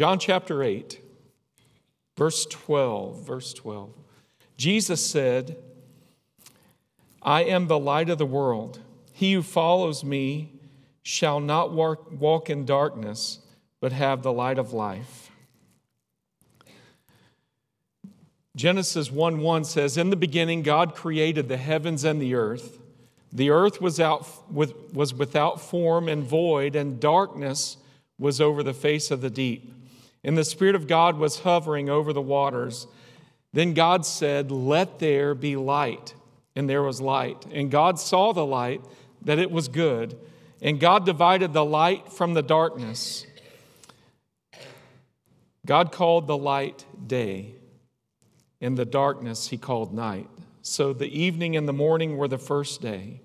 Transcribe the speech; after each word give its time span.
John 0.00 0.18
chapter 0.18 0.62
8, 0.62 0.98
verse 2.16 2.46
12. 2.46 3.26
Verse 3.26 3.52
12. 3.52 3.90
Jesus 4.56 5.06
said, 5.06 5.58
I 7.20 7.44
am 7.44 7.66
the 7.66 7.78
light 7.78 8.08
of 8.08 8.16
the 8.16 8.24
world. 8.24 8.80
He 9.12 9.34
who 9.34 9.42
follows 9.42 10.02
me 10.02 10.54
shall 11.02 11.38
not 11.38 11.72
walk, 11.72 12.18
walk 12.18 12.48
in 12.48 12.64
darkness, 12.64 13.40
but 13.78 13.92
have 13.92 14.22
the 14.22 14.32
light 14.32 14.56
of 14.56 14.72
life. 14.72 15.30
Genesis 18.56 19.10
1 19.10 19.40
1 19.40 19.64
says, 19.64 19.98
In 19.98 20.08
the 20.08 20.16
beginning, 20.16 20.62
God 20.62 20.94
created 20.94 21.50
the 21.50 21.58
heavens 21.58 22.04
and 22.04 22.22
the 22.22 22.34
earth. 22.34 22.78
The 23.30 23.50
earth 23.50 23.82
was, 23.82 24.00
out, 24.00 24.26
was 24.50 25.12
without 25.12 25.60
form 25.60 26.08
and 26.08 26.24
void, 26.24 26.74
and 26.74 26.98
darkness 26.98 27.76
was 28.18 28.40
over 28.40 28.62
the 28.62 28.72
face 28.72 29.10
of 29.10 29.20
the 29.20 29.28
deep. 29.28 29.74
And 30.22 30.36
the 30.36 30.44
Spirit 30.44 30.74
of 30.74 30.86
God 30.86 31.18
was 31.18 31.40
hovering 31.40 31.88
over 31.88 32.12
the 32.12 32.20
waters. 32.20 32.86
Then 33.52 33.74
God 33.74 34.04
said, 34.04 34.50
Let 34.50 34.98
there 34.98 35.34
be 35.34 35.56
light. 35.56 36.14
And 36.56 36.68
there 36.68 36.82
was 36.82 37.00
light. 37.00 37.46
And 37.52 37.70
God 37.70 37.98
saw 37.98 38.32
the 38.32 38.44
light, 38.44 38.82
that 39.22 39.38
it 39.38 39.50
was 39.50 39.68
good. 39.68 40.18
And 40.60 40.78
God 40.78 41.06
divided 41.06 41.52
the 41.52 41.64
light 41.64 42.12
from 42.12 42.34
the 42.34 42.42
darkness. 42.42 43.26
God 45.66 45.92
called 45.92 46.26
the 46.26 46.36
light 46.36 46.84
day, 47.06 47.54
and 48.60 48.76
the 48.76 48.84
darkness 48.84 49.48
he 49.48 49.56
called 49.56 49.94
night. 49.94 50.28
So 50.62 50.92
the 50.92 51.06
evening 51.06 51.56
and 51.56 51.68
the 51.68 51.72
morning 51.72 52.16
were 52.16 52.28
the 52.28 52.38
first 52.38 52.80
day. 52.80 53.20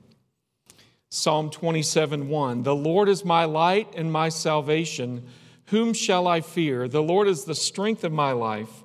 Psalm 1.10 1.50
27 1.50 2.28
1 2.28 2.64
The 2.64 2.76
Lord 2.76 3.10
is 3.10 3.24
my 3.24 3.46
light 3.46 3.94
and 3.96 4.12
my 4.12 4.30
salvation. 4.30 5.26
Whom 5.68 5.94
shall 5.94 6.28
I 6.28 6.42
fear? 6.42 6.88
The 6.88 7.02
Lord 7.02 7.28
is 7.28 7.46
the 7.46 7.56
strength 7.56 8.04
of 8.04 8.12
my 8.12 8.32
life. 8.32 8.84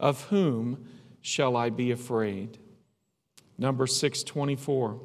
Of 0.00 0.24
whom 0.24 0.86
shall 1.20 1.56
I 1.56 1.70
be 1.70 1.90
afraid? 1.90 2.58
Number 3.56 3.86
624. 3.86 5.00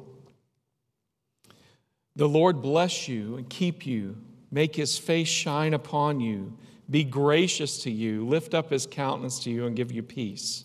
The 2.16 2.28
Lord 2.28 2.62
bless 2.62 3.08
you 3.08 3.36
and 3.36 3.50
keep 3.50 3.86
you, 3.86 4.16
make 4.50 4.76
his 4.76 4.96
face 4.98 5.28
shine 5.28 5.74
upon 5.74 6.20
you, 6.20 6.56
be 6.88 7.02
gracious 7.02 7.82
to 7.82 7.90
you, 7.90 8.24
lift 8.24 8.54
up 8.54 8.70
his 8.70 8.86
countenance 8.86 9.42
to 9.44 9.50
you, 9.50 9.66
and 9.66 9.74
give 9.74 9.90
you 9.90 10.02
peace. 10.02 10.64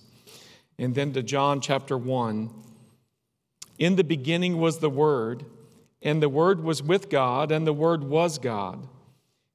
And 0.78 0.94
then 0.94 1.11
to 1.13 1.23
John 1.23 1.59
chapter 1.59 1.97
1. 1.97 2.52
In 3.80 3.95
the 3.95 4.03
beginning 4.03 4.59
was 4.59 4.80
the 4.80 4.89
Word, 4.89 5.45
and 6.02 6.22
the 6.22 6.30
Word 6.30 6.63
was 6.63 6.84
with 6.84 7.09
God, 7.09 7.52
and 7.52 7.66
the 7.66 7.73
Word 7.73 8.03
was 8.03 8.38
God. 8.38 8.88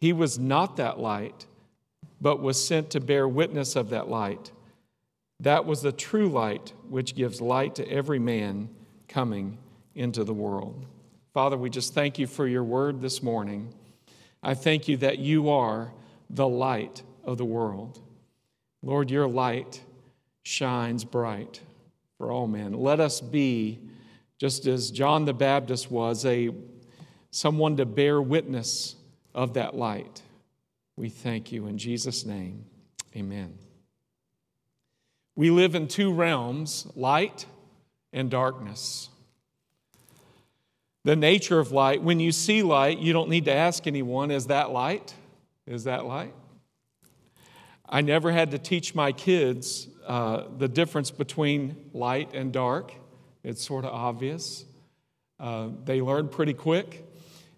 He 0.00 0.12
was 0.12 0.38
not 0.38 0.76
that 0.76 0.98
light, 0.98 1.46
but 2.20 2.40
was 2.40 2.64
sent 2.64 2.90
to 2.90 3.00
bear 3.00 3.28
witness 3.28 3.76
of 3.76 3.90
that 3.90 4.08
light. 4.08 4.52
That 5.40 5.64
was 5.64 5.82
the 5.82 5.92
true 5.92 6.28
light 6.28 6.72
which 6.88 7.14
gives 7.14 7.40
light 7.40 7.74
to 7.76 7.88
every 7.88 8.18
man 8.18 8.68
coming 9.08 9.58
into 9.94 10.24
the 10.24 10.34
world. 10.34 10.86
Father, 11.32 11.56
we 11.56 11.70
just 11.70 11.94
thank 11.94 12.18
you 12.18 12.26
for 12.26 12.46
your 12.46 12.64
word 12.64 13.00
this 13.00 13.22
morning. 13.22 13.72
I 14.42 14.54
thank 14.54 14.88
you 14.88 14.96
that 14.98 15.18
you 15.18 15.50
are 15.50 15.92
the 16.30 16.48
light 16.48 17.02
of 17.24 17.38
the 17.38 17.44
world. 17.44 18.00
Lord, 18.82 19.10
your 19.10 19.28
light 19.28 19.80
shines 20.42 21.04
bright 21.04 21.60
for 22.16 22.30
all 22.32 22.46
men. 22.46 22.72
Let 22.72 23.00
us 23.00 23.20
be, 23.20 23.78
just 24.38 24.66
as 24.66 24.90
John 24.90 25.24
the 25.24 25.32
Baptist 25.32 25.90
was, 25.90 26.24
a 26.24 26.50
someone 27.30 27.76
to 27.76 27.86
bear 27.86 28.22
witness 28.22 28.96
of 29.38 29.54
that 29.54 29.76
light. 29.76 30.20
We 30.96 31.10
thank 31.10 31.52
you 31.52 31.68
in 31.68 31.78
Jesus' 31.78 32.26
name. 32.26 32.64
Amen. 33.14 33.56
We 35.36 35.52
live 35.52 35.76
in 35.76 35.86
two 35.86 36.12
realms 36.12 36.88
light 36.96 37.46
and 38.12 38.32
darkness. 38.32 39.10
The 41.04 41.14
nature 41.14 41.60
of 41.60 41.70
light, 41.70 42.02
when 42.02 42.18
you 42.18 42.32
see 42.32 42.64
light, 42.64 42.98
you 42.98 43.12
don't 43.12 43.28
need 43.28 43.44
to 43.44 43.52
ask 43.52 43.86
anyone, 43.86 44.32
is 44.32 44.48
that 44.48 44.72
light? 44.72 45.14
Is 45.68 45.84
that 45.84 46.04
light? 46.04 46.34
I 47.88 48.00
never 48.00 48.32
had 48.32 48.50
to 48.50 48.58
teach 48.58 48.92
my 48.92 49.12
kids 49.12 49.86
uh, 50.04 50.46
the 50.58 50.66
difference 50.66 51.12
between 51.12 51.76
light 51.92 52.34
and 52.34 52.52
dark. 52.52 52.92
It's 53.44 53.64
sort 53.64 53.84
of 53.84 53.94
obvious. 53.94 54.64
Uh, 55.38 55.68
they 55.84 56.00
learn 56.00 56.26
pretty 56.26 56.54
quick. 56.54 57.07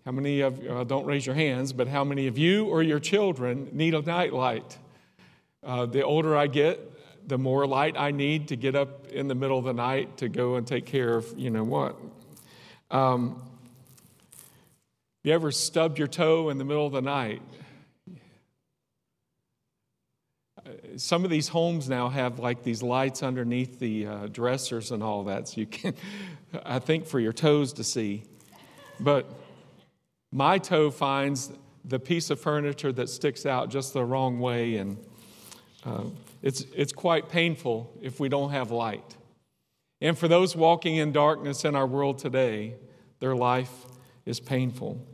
How 0.04 0.12
many 0.12 0.40
of, 0.40 0.66
uh, 0.66 0.84
don't 0.84 1.04
raise 1.04 1.26
your 1.26 1.34
hands, 1.34 1.72
but 1.74 1.86
how 1.86 2.04
many 2.04 2.26
of 2.26 2.38
you 2.38 2.66
or 2.66 2.82
your 2.82 3.00
children 3.00 3.68
need 3.72 3.94
a 3.94 4.00
night 4.00 4.32
light? 4.32 4.78
Uh, 5.62 5.84
the 5.84 6.02
older 6.02 6.34
I 6.36 6.46
get, 6.46 6.80
the 7.28 7.36
more 7.36 7.66
light 7.66 7.96
I 7.98 8.10
need 8.10 8.48
to 8.48 8.56
get 8.56 8.74
up 8.74 9.08
in 9.08 9.28
the 9.28 9.34
middle 9.34 9.58
of 9.58 9.64
the 9.64 9.74
night 9.74 10.16
to 10.18 10.28
go 10.28 10.56
and 10.56 10.66
take 10.66 10.86
care 10.86 11.16
of, 11.16 11.38
you 11.38 11.50
know 11.50 11.64
what. 11.64 11.96
Um, 12.90 13.42
you 15.22 15.32
ever 15.34 15.52
stubbed 15.52 15.98
your 15.98 16.08
toe 16.08 16.48
in 16.48 16.56
the 16.56 16.64
middle 16.64 16.86
of 16.86 16.92
the 16.92 17.02
night? 17.02 17.42
Some 20.96 21.24
of 21.24 21.30
these 21.30 21.48
homes 21.48 21.90
now 21.90 22.08
have 22.08 22.38
like 22.38 22.62
these 22.62 22.82
lights 22.82 23.22
underneath 23.22 23.78
the 23.78 24.06
uh, 24.06 24.26
dressers 24.28 24.92
and 24.92 25.02
all 25.02 25.24
that, 25.24 25.48
so 25.48 25.60
you 25.60 25.66
can, 25.66 25.94
I 26.64 26.78
think, 26.78 27.06
for 27.06 27.20
your 27.20 27.34
toes 27.34 27.74
to 27.74 27.84
see. 27.84 28.24
But 28.98 29.26
my 30.32 30.58
toe 30.58 30.90
finds 30.90 31.50
the 31.84 31.98
piece 31.98 32.30
of 32.30 32.40
furniture 32.40 32.92
that 32.92 33.08
sticks 33.08 33.46
out 33.46 33.70
just 33.70 33.92
the 33.92 34.04
wrong 34.04 34.38
way, 34.38 34.76
and 34.76 34.96
uh, 35.84 36.04
it's, 36.42 36.64
it's 36.74 36.92
quite 36.92 37.28
painful 37.28 37.92
if 38.00 38.20
we 38.20 38.28
don't 38.28 38.50
have 38.50 38.70
light. 38.70 39.16
And 40.00 40.16
for 40.16 40.28
those 40.28 40.56
walking 40.56 40.96
in 40.96 41.12
darkness 41.12 41.64
in 41.64 41.74
our 41.74 41.86
world 41.86 42.18
today, 42.18 42.74
their 43.18 43.34
life 43.34 43.86
is 44.24 44.40
painful. 44.40 45.06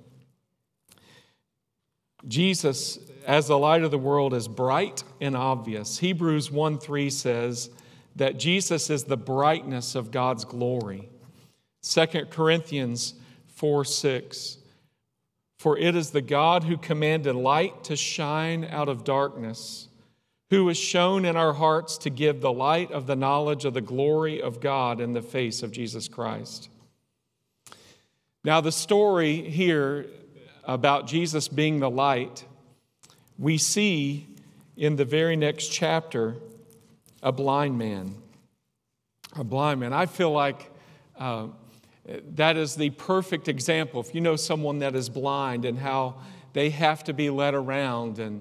Jesus, 2.29 2.99
as 3.27 3.49
the 3.49 3.59
light 3.59 3.83
of 3.83 3.91
the 3.91 3.99
world, 3.99 4.35
is 4.35 4.49
bright 4.49 5.03
and 5.21 5.37
obvious. 5.37 5.99
Hebrews 5.99 6.51
1 6.51 6.79
3 6.79 7.11
says 7.11 7.71
that 8.17 8.39
Jesus 8.39 8.91
is 8.91 9.05
the 9.05 9.17
brightness 9.17 9.95
of 9.95 10.11
God's 10.11 10.45
glory. 10.45 11.09
2 11.83 12.07
Corinthians 12.31 13.15
4 13.49 13.85
6 13.85 14.59
for 15.59 15.79
it 15.79 15.97
is 15.97 16.11
the 16.11 16.23
God 16.23 16.65
who 16.65 16.77
commanded 16.77 17.35
light 17.35 17.85
to 17.85 17.97
shine 17.97 18.65
out 18.65 18.89
of 18.89 19.05
darkness, 19.05 19.89
who 20.51 20.69
has 20.69 20.77
shown 20.77 21.25
in 21.25 21.37
our 21.37 21.55
hearts 21.55 21.99
to 21.99 22.11
give 22.11 22.41
the 22.41 22.53
light 22.53 22.91
of 22.93 23.07
the 23.07 23.17
knowledge 23.17 23.65
of 23.65 23.75
the 23.75 23.81
glory 23.81 24.41
of 24.41 24.61
God 24.61 25.01
in 25.01 25.13
the 25.13 25.23
face 25.23 25.63
of 25.63 25.73
Jesus 25.73 26.09
Christ. 26.09 26.69
Now, 28.45 28.61
the 28.61 28.71
story 28.71 29.49
here 29.49 30.07
about 30.65 31.07
Jesus 31.07 31.49
being 31.49 31.81
the 31.81 31.91
light, 31.91 32.45
we 33.39 33.59
see 33.59 34.27
in 34.77 34.97
the 34.97 35.05
very 35.05 35.37
next 35.37 35.69
chapter 35.69 36.37
a 37.23 37.33
blind 37.33 37.79
man. 37.79 38.15
A 39.37 39.45
blind 39.45 39.81
man. 39.81 39.93
I 39.93 40.07
feel 40.07 40.31
like. 40.31 40.71
Uh, 41.19 41.49
that 42.35 42.57
is 42.57 42.77
the 42.77 42.91
perfect 42.91 43.49
example. 43.49 44.01
If 44.01 44.15
you 44.15 44.21
know 44.21 44.37
someone 44.37 44.79
that 44.81 44.95
is 44.95 45.09
blind 45.09 45.65
and 45.65 45.79
how 45.79 46.17
they 46.57 46.71
have 46.71 47.05
to 47.05 47.13
be 47.13 47.29
led 47.29 47.53
around. 47.53 48.19
And 48.19 48.41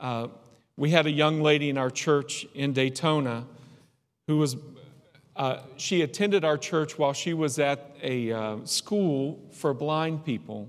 uh, 0.00 0.26
we 0.76 0.90
had 0.90 1.06
a 1.06 1.10
young 1.10 1.40
lady 1.40 1.70
in 1.70 1.78
our 1.78 1.88
church 1.88 2.44
in 2.52 2.72
Daytona 2.72 3.46
who 4.26 4.38
was, 4.38 4.56
uh, 5.36 5.58
she 5.76 6.02
attended 6.02 6.44
our 6.44 6.58
church 6.58 6.98
while 6.98 7.12
she 7.12 7.32
was 7.32 7.60
at 7.60 7.94
a 8.02 8.32
uh, 8.32 8.56
school 8.64 9.40
for 9.52 9.72
blind 9.72 10.24
people. 10.24 10.68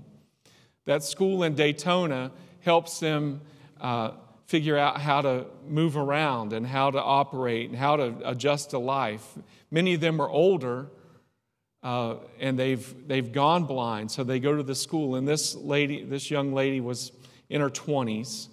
That 0.84 1.02
school 1.02 1.42
in 1.42 1.56
Daytona 1.56 2.30
helps 2.60 3.00
them 3.00 3.40
uh, 3.80 4.12
figure 4.46 4.78
out 4.78 5.00
how 5.00 5.22
to 5.22 5.46
move 5.66 5.96
around 5.96 6.52
and 6.52 6.64
how 6.64 6.92
to 6.92 7.02
operate 7.02 7.68
and 7.68 7.76
how 7.76 7.96
to 7.96 8.14
adjust 8.24 8.70
to 8.70 8.78
life. 8.78 9.26
Many 9.72 9.94
of 9.94 10.00
them 10.00 10.20
are 10.20 10.28
older 10.28 10.86
uh, 11.86 12.16
and 12.40 12.58
they've, 12.58 13.06
they've 13.06 13.30
gone 13.30 13.62
blind. 13.62 14.10
So 14.10 14.24
they 14.24 14.40
go 14.40 14.56
to 14.56 14.64
the 14.64 14.74
school, 14.74 15.14
and 15.14 15.26
this 15.26 15.54
lady, 15.54 16.02
this 16.02 16.32
young 16.32 16.52
lady 16.52 16.80
was 16.80 17.12
in 17.48 17.60
her 17.60 17.70
20s. 17.70 18.48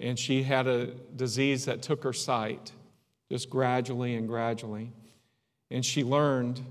and 0.00 0.18
she 0.18 0.42
had 0.42 0.66
a 0.66 0.86
disease 1.14 1.66
that 1.66 1.82
took 1.82 2.02
her 2.04 2.14
sight 2.14 2.72
just 3.30 3.50
gradually 3.50 4.14
and 4.14 4.26
gradually. 4.26 4.90
And 5.70 5.84
she 5.84 6.04
learned 6.04 6.62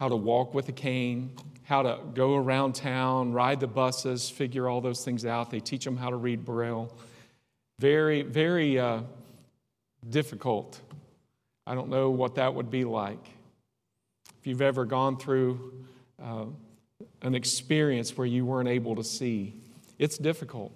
how 0.00 0.08
to 0.08 0.16
walk 0.16 0.54
with 0.54 0.70
a 0.70 0.72
cane, 0.72 1.36
how 1.64 1.82
to 1.82 1.98
go 2.14 2.36
around 2.36 2.74
town, 2.74 3.34
ride 3.34 3.60
the 3.60 3.66
buses, 3.66 4.30
figure 4.30 4.70
all 4.70 4.80
those 4.80 5.04
things 5.04 5.26
out. 5.26 5.50
They 5.50 5.60
teach 5.60 5.84
them 5.84 5.98
how 5.98 6.08
to 6.08 6.16
read 6.16 6.46
Braille. 6.46 6.90
Very, 7.78 8.22
very 8.22 8.78
uh, 8.78 9.02
difficult. 10.08 10.80
I 11.66 11.74
don't 11.74 11.90
know 11.90 12.08
what 12.08 12.36
that 12.36 12.54
would 12.54 12.70
be 12.70 12.84
like. 12.84 13.34
If 14.44 14.48
you've 14.48 14.60
ever 14.60 14.84
gone 14.84 15.16
through 15.16 15.72
uh, 16.22 16.44
an 17.22 17.34
experience 17.34 18.14
where 18.14 18.26
you 18.26 18.44
weren't 18.44 18.68
able 18.68 18.94
to 18.96 19.02
see, 19.02 19.54
it's 19.98 20.18
difficult 20.18 20.70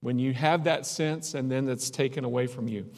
when 0.00 0.18
you 0.18 0.32
have 0.32 0.64
that 0.64 0.86
sense 0.86 1.34
and 1.34 1.48
then 1.48 1.68
it's 1.68 1.88
taken 1.88 2.24
away 2.24 2.48
from 2.48 2.66
you. 2.66 2.90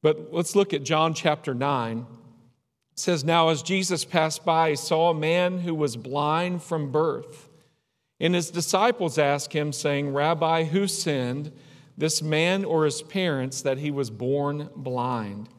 But 0.00 0.32
let's 0.32 0.56
look 0.56 0.72
at 0.72 0.84
John 0.84 1.12
chapter 1.12 1.52
9. 1.52 1.98
It 1.98 2.98
says, 2.98 3.24
Now 3.24 3.50
as 3.50 3.62
Jesus 3.62 4.06
passed 4.06 4.42
by, 4.42 4.70
he 4.70 4.76
saw 4.76 5.10
a 5.10 5.14
man 5.14 5.58
who 5.58 5.74
was 5.74 5.98
blind 5.98 6.62
from 6.62 6.90
birth. 6.90 7.50
And 8.20 8.34
his 8.34 8.50
disciples 8.50 9.18
asked 9.18 9.52
him, 9.52 9.74
saying, 9.74 10.14
Rabbi, 10.14 10.64
who 10.64 10.86
sinned, 10.86 11.52
this 11.98 12.22
man 12.22 12.64
or 12.64 12.86
his 12.86 13.02
parents, 13.02 13.60
that 13.60 13.76
he 13.76 13.90
was 13.90 14.08
born 14.08 14.70
blind? 14.74 15.50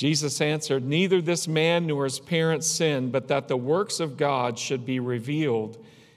Jesus 0.00 0.40
answered, 0.40 0.82
Neither 0.82 1.20
this 1.20 1.46
man 1.46 1.86
nor 1.86 2.04
his 2.04 2.20
parents 2.20 2.66
sinned, 2.66 3.12
but 3.12 3.28
that 3.28 3.48
the 3.48 3.56
works 3.58 4.00
of 4.00 4.16
God 4.16 4.58
should 4.58 4.86
be 4.86 4.98
revealed 4.98 5.76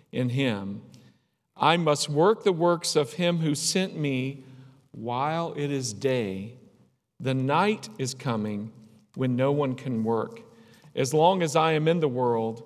in 0.10 0.30
him. 0.30 0.82
I 1.58 1.76
must 1.76 2.08
work 2.08 2.46
the 2.46 2.54
works 2.54 2.96
of 2.96 3.12
him 3.12 3.40
who 3.40 3.54
sent 3.56 3.94
me 3.98 4.46
while 4.92 5.54
it 5.58 5.70
is 5.70 5.92
day. 5.92 6.54
The 7.20 7.34
night 7.34 7.90
is 7.98 8.14
coming 8.14 8.72
when 9.16 9.36
no 9.36 9.52
one 9.52 9.76
can 9.76 10.06
work. 10.06 10.44
As 10.96 11.14
long 11.14 11.44
as 11.44 11.58
I 11.58 11.74
am 11.74 11.90
in 11.90 12.00
the 12.00 12.08
world, 12.08 12.64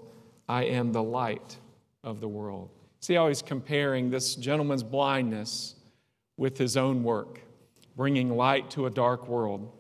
I 0.48 0.66
am 0.66 0.92
the 0.92 1.02
light 1.02 1.58
of 2.04 2.22
the 2.22 2.28
world. 2.28 2.70
See 3.00 3.16
how 3.16 3.28
he's 3.28 3.42
comparing 3.42 4.12
this 4.12 4.36
gentleman's 4.36 4.84
blindness 4.84 5.74
with 6.38 6.60
his 6.60 6.78
own 6.78 7.04
work, 7.04 7.42
bringing 7.96 8.38
light 8.38 8.70
to 8.72 8.86
a 8.86 8.92
dark 8.92 9.28
world. 9.28 9.72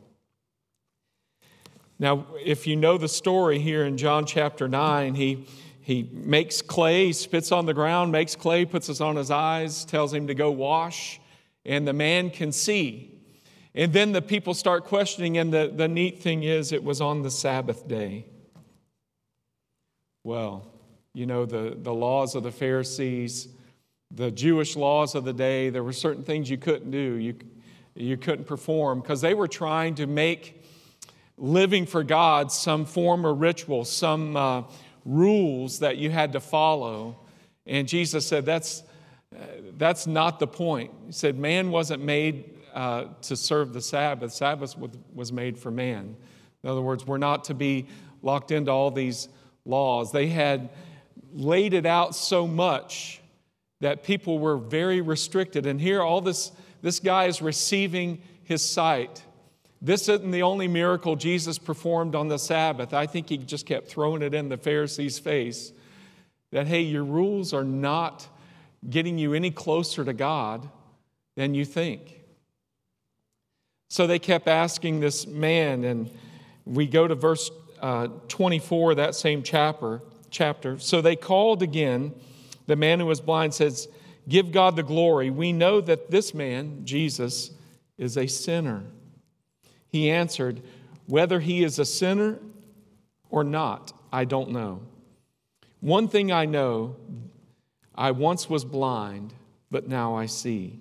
Now, 1.99 2.27
if 2.44 2.67
you 2.67 2.75
know 2.75 2.97
the 2.97 3.09
story 3.09 3.57
here 3.57 3.83
in 3.83 3.97
John 3.97 4.25
chapter 4.25 4.67
9, 4.67 5.15
he, 5.15 5.47
he 5.81 6.07
makes 6.13 6.61
clay, 6.61 7.11
spits 7.11 7.51
on 7.51 7.65
the 7.65 7.73
ground, 7.73 8.11
makes 8.11 8.35
clay, 8.35 8.65
puts 8.65 8.88
it 8.88 9.01
on 9.01 9.15
his 9.15 9.31
eyes, 9.31 9.83
tells 9.83 10.13
him 10.13 10.27
to 10.27 10.35
go 10.35 10.51
wash, 10.51 11.19
and 11.65 11.88
the 11.88 11.94
man 11.94 12.29
can 12.29 12.51
see. 12.51 13.19
And 13.73 13.94
then 13.94 14.11
the 14.11 14.21
people 14.21 14.53
start 14.53 14.85
questioning, 14.85 15.39
and 15.39 15.51
the, 15.51 15.71
the 15.75 15.88
neat 15.88 16.21
thing 16.21 16.44
is, 16.44 16.71
it 16.71 16.83
was 16.83 17.01
on 17.01 17.23
the 17.23 17.31
Sabbath 17.31 17.88
day. 17.88 18.25
Well, 20.23 20.71
you 21.13 21.25
know, 21.25 21.45
the, 21.45 21.75
the 21.81 21.93
laws 21.93 22.35
of 22.35 22.43
the 22.43 22.51
Pharisees, 22.51 23.47
the 24.11 24.29
Jewish 24.29 24.75
laws 24.75 25.15
of 25.15 25.25
the 25.25 25.33
day, 25.33 25.71
there 25.71 25.83
were 25.83 25.93
certain 25.93 26.23
things 26.23 26.47
you 26.47 26.57
couldn't 26.57 26.91
do, 26.91 27.15
you, 27.15 27.35
you 27.95 28.17
couldn't 28.17 28.45
perform, 28.45 29.01
because 29.01 29.21
they 29.21 29.33
were 29.33 29.47
trying 29.47 29.95
to 29.95 30.05
make 30.05 30.63
living 31.38 31.86
for 31.86 32.04
God 32.04 32.51
some 32.51 32.86
form 32.86 33.25
of 33.25 33.39
ritual, 33.39 33.86
some 33.86 34.36
uh, 34.36 34.63
rules 35.06 35.80
that 35.80 35.98
you 35.98 36.10
had 36.10 36.34
to 36.34 36.39
follow. 36.39 37.18
And 37.66 37.88
Jesus 37.88 38.25
said, 38.25 38.45
that's, 38.45 38.84
uh, 39.36 39.44
that's 39.78 40.07
not 40.07 40.39
the 40.39 40.48
point. 40.48 40.92
He 41.06 41.12
said, 41.12 41.38
man 41.38 41.69
wasn't 41.69 42.04
made 42.04 42.54
uh, 42.74 43.06
to 43.24 43.36
serve 43.36 43.74
the 43.74 43.81
Sabbath. 43.81 44.34
Sabbath 44.34 44.75
was 45.13 45.31
made 45.31 45.57
for 45.57 45.72
man. 45.72 46.16
In 46.63 46.69
other 46.69 46.81
words, 46.81 47.06
we're 47.06 47.18
not 47.18 47.45
to 47.45 47.54
be 47.54 47.88
locked 48.22 48.51
into 48.51 48.72
all 48.72 48.92
these 48.92 49.30
laws. 49.66 50.12
They 50.12 50.28
had 50.28 50.69
laid 51.34 51.74
it 51.74 51.86
out 51.86 52.16
so 52.16 52.48
much 52.48 53.22
that 53.80 54.04
people 54.04 54.39
were 54.39 54.57
very 54.57 55.01
restricted. 55.01 55.66
And 55.66 55.80
here, 55.80 56.01
all 56.01 56.22
this, 56.22 56.51
this 56.81 57.00
guy 57.00 57.25
is 57.25 57.42
receiving 57.42 58.22
his 58.44 58.63
sight. 58.63 59.24
This 59.88 60.10
isn't 60.10 60.31
the 60.31 60.44
only 60.44 60.68
miracle 60.68 61.16
Jesus 61.16 61.57
performed 61.57 62.13
on 62.13 62.28
the 62.28 62.38
Sabbath. 62.38 62.94
I 62.94 63.06
think 63.07 63.30
he 63.30 63.38
just 63.38 63.66
kept 63.66 63.88
throwing 63.88 64.22
it 64.22 64.34
in 64.34 64.50
the 64.50 64.57
Pharisees' 64.57 65.18
face 65.18 65.72
that, 66.51 66.68
hey, 66.68 66.81
your 66.81 67.06
rules 67.06 67.54
are 67.54 67.63
not 67.63 68.28
getting 68.89 69.18
you 69.18 69.34
any 69.34 69.50
closer 69.50 70.04
to 70.04 70.12
God 70.12 70.69
than 71.38 71.54
you 71.54 71.63
think. 71.63 72.19
So 73.88 74.07
they 74.07 74.19
kept 74.19 74.50
asking 74.50 75.00
this 75.00 75.25
man, 75.25 75.86
and 75.86 76.12
we 76.66 76.86
go 76.86 77.07
to 77.07 77.16
verse 77.16 77.50
uh, 77.81 78.10
24, 78.28 78.95
that 78.95 79.16
same 79.16 79.42
chapter. 79.42 80.01
Chapter. 80.30 80.80
So 80.80 81.00
they 81.00 81.16
called 81.16 81.63
again. 81.63 82.13
The 82.66 82.75
man 82.75 83.00
who 83.00 83.06
was 83.06 83.22
blind 83.22 83.54
says, 83.54 83.88
"Give 84.28 84.51
God 84.51 84.75
the 84.75 84.84
glory. 84.84 85.30
We 85.30 85.54
know 85.54 85.80
that 85.80 86.12
this 86.12 86.34
man, 86.34 86.81
Jesus, 86.84 87.51
is 87.98 88.18
a 88.18 88.28
sinner." 88.28 88.84
He 89.89 90.10
answered, 90.10 90.62
"Whether 91.06 91.39
he 91.39 91.63
is 91.63 91.80
a 91.80 91.86
sinner 91.86 92.39
or 93.30 93.44
not, 93.44 93.94
I 94.12 94.25
don't 94.25 94.51
know. 94.51 94.81
One 95.80 96.07
thing 96.07 96.31
I 96.31 96.45
know: 96.45 96.95
I 97.95 98.12
once 98.12 98.50
was 98.50 98.66
blind, 98.66 99.34
but 99.72 99.88
now 99.88 100.16
I 100.16 100.25
see." 100.25 100.80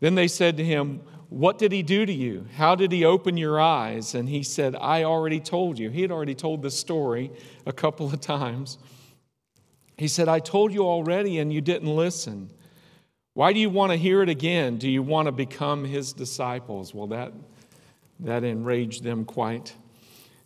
Then 0.00 0.14
they 0.14 0.28
said 0.28 0.56
to 0.56 0.64
him, 0.64 1.02
what 1.30 1.58
did 1.58 1.70
he 1.70 1.84
do 1.84 2.04
to 2.04 2.12
you? 2.12 2.46
How 2.56 2.74
did 2.74 2.90
he 2.90 3.04
open 3.04 3.36
your 3.36 3.60
eyes? 3.60 4.16
And 4.16 4.28
he 4.28 4.42
said, 4.42 4.74
I 4.74 5.04
already 5.04 5.38
told 5.38 5.78
you. 5.78 5.88
He 5.88 6.02
had 6.02 6.10
already 6.10 6.34
told 6.34 6.60
this 6.60 6.76
story 6.76 7.30
a 7.64 7.72
couple 7.72 8.06
of 8.06 8.20
times. 8.20 8.78
He 9.96 10.08
said, 10.08 10.28
I 10.28 10.40
told 10.40 10.74
you 10.74 10.82
already 10.82 11.38
and 11.38 11.52
you 11.52 11.60
didn't 11.60 11.94
listen. 11.94 12.50
Why 13.34 13.52
do 13.52 13.60
you 13.60 13.70
want 13.70 13.92
to 13.92 13.96
hear 13.96 14.22
it 14.22 14.28
again? 14.28 14.76
Do 14.76 14.90
you 14.90 15.04
want 15.04 15.26
to 15.26 15.32
become 15.32 15.84
his 15.84 16.12
disciples? 16.12 16.92
Well, 16.92 17.06
that, 17.08 17.32
that 18.24 18.44
enraged 18.44 19.02
them 19.02 19.24
quite. 19.24 19.74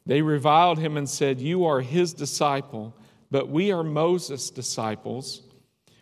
They 0.07 0.23
reviled 0.23 0.79
him 0.79 0.97
and 0.97 1.09
said, 1.09 1.41
You 1.41 1.65
are 1.65 1.81
his 1.81 2.13
disciple, 2.13 2.95
but 3.31 3.49
we 3.49 3.73
are 3.73 3.83
Moses' 3.83 4.51
disciples. 4.51 5.43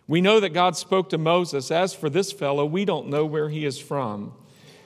We 0.07 0.21
know 0.21 0.39
that 0.39 0.49
God 0.49 0.75
spoke 0.75 1.09
to 1.09 1.17
Moses. 1.17 1.71
As 1.71 1.93
for 1.93 2.09
this 2.09 2.31
fellow, 2.31 2.65
we 2.65 2.83
don't 2.83 3.07
know 3.07 3.25
where 3.25 3.49
he 3.49 3.65
is 3.65 3.79
from. 3.79 4.33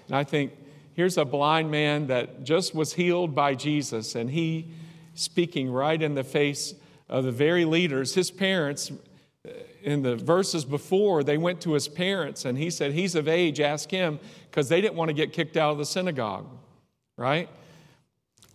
And 0.08 0.16
I 0.16 0.24
think 0.24 0.54
here's 0.94 1.18
a 1.18 1.26
blind 1.26 1.72
man 1.72 2.08
that 2.08 2.44
just 2.44 2.76
was 2.76 2.94
healed 2.94 3.34
by 3.34 3.56
Jesus, 3.56 4.16
and 4.16 4.30
he 4.30 4.68
speaking 5.16 5.72
right 5.72 6.02
in 6.02 6.14
the 6.14 6.24
face 6.24 6.76
of 7.10 7.24
the 7.24 7.32
very 7.32 7.66
leaders, 7.66 8.14
his 8.14 8.30
parents. 8.32 8.92
Uh, 9.48 9.52
in 9.82 10.02
the 10.02 10.16
verses 10.16 10.66
before, 10.66 11.24
they 11.24 11.38
went 11.38 11.62
to 11.62 11.74
his 11.74 11.88
parents, 11.88 12.46
and 12.46 12.58
he 12.58 12.70
said, 12.70 12.92
He's 12.92 13.16
of 13.16 13.28
age, 13.28 13.60
ask 13.60 13.90
him, 13.90 14.20
because 14.50 14.70
they 14.70 14.82
didn't 14.82 14.96
want 14.96 15.10
to 15.10 15.14
get 15.14 15.34
kicked 15.34 15.56
out 15.56 15.72
of 15.72 15.78
the 15.78 15.86
synagogue, 15.86 16.46
right? 17.18 17.50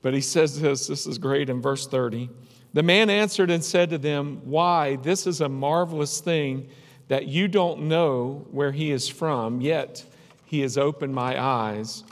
But 0.00 0.14
he 0.14 0.20
says 0.20 0.60
this, 0.60 0.86
this 0.86 1.06
is 1.06 1.18
great 1.18 1.50
in 1.50 1.60
verse 1.60 1.86
30. 1.86 2.30
The 2.72 2.82
man 2.82 3.10
answered 3.10 3.50
and 3.50 3.62
said 3.62 3.90
to 3.90 3.98
them, 3.98 4.40
Why, 4.44 4.96
this 4.96 5.26
is 5.26 5.40
a 5.40 5.48
marvelous 5.48 6.20
thing 6.20 6.68
that 7.08 7.26
you 7.26 7.48
don't 7.48 7.82
know 7.82 8.46
where 8.50 8.72
he 8.72 8.90
is 8.90 9.08
from, 9.08 9.60
yet 9.60 10.04
he 10.46 10.60
has 10.60 10.78
opened 10.78 11.14
my 11.14 11.40
eyes. 11.40 12.04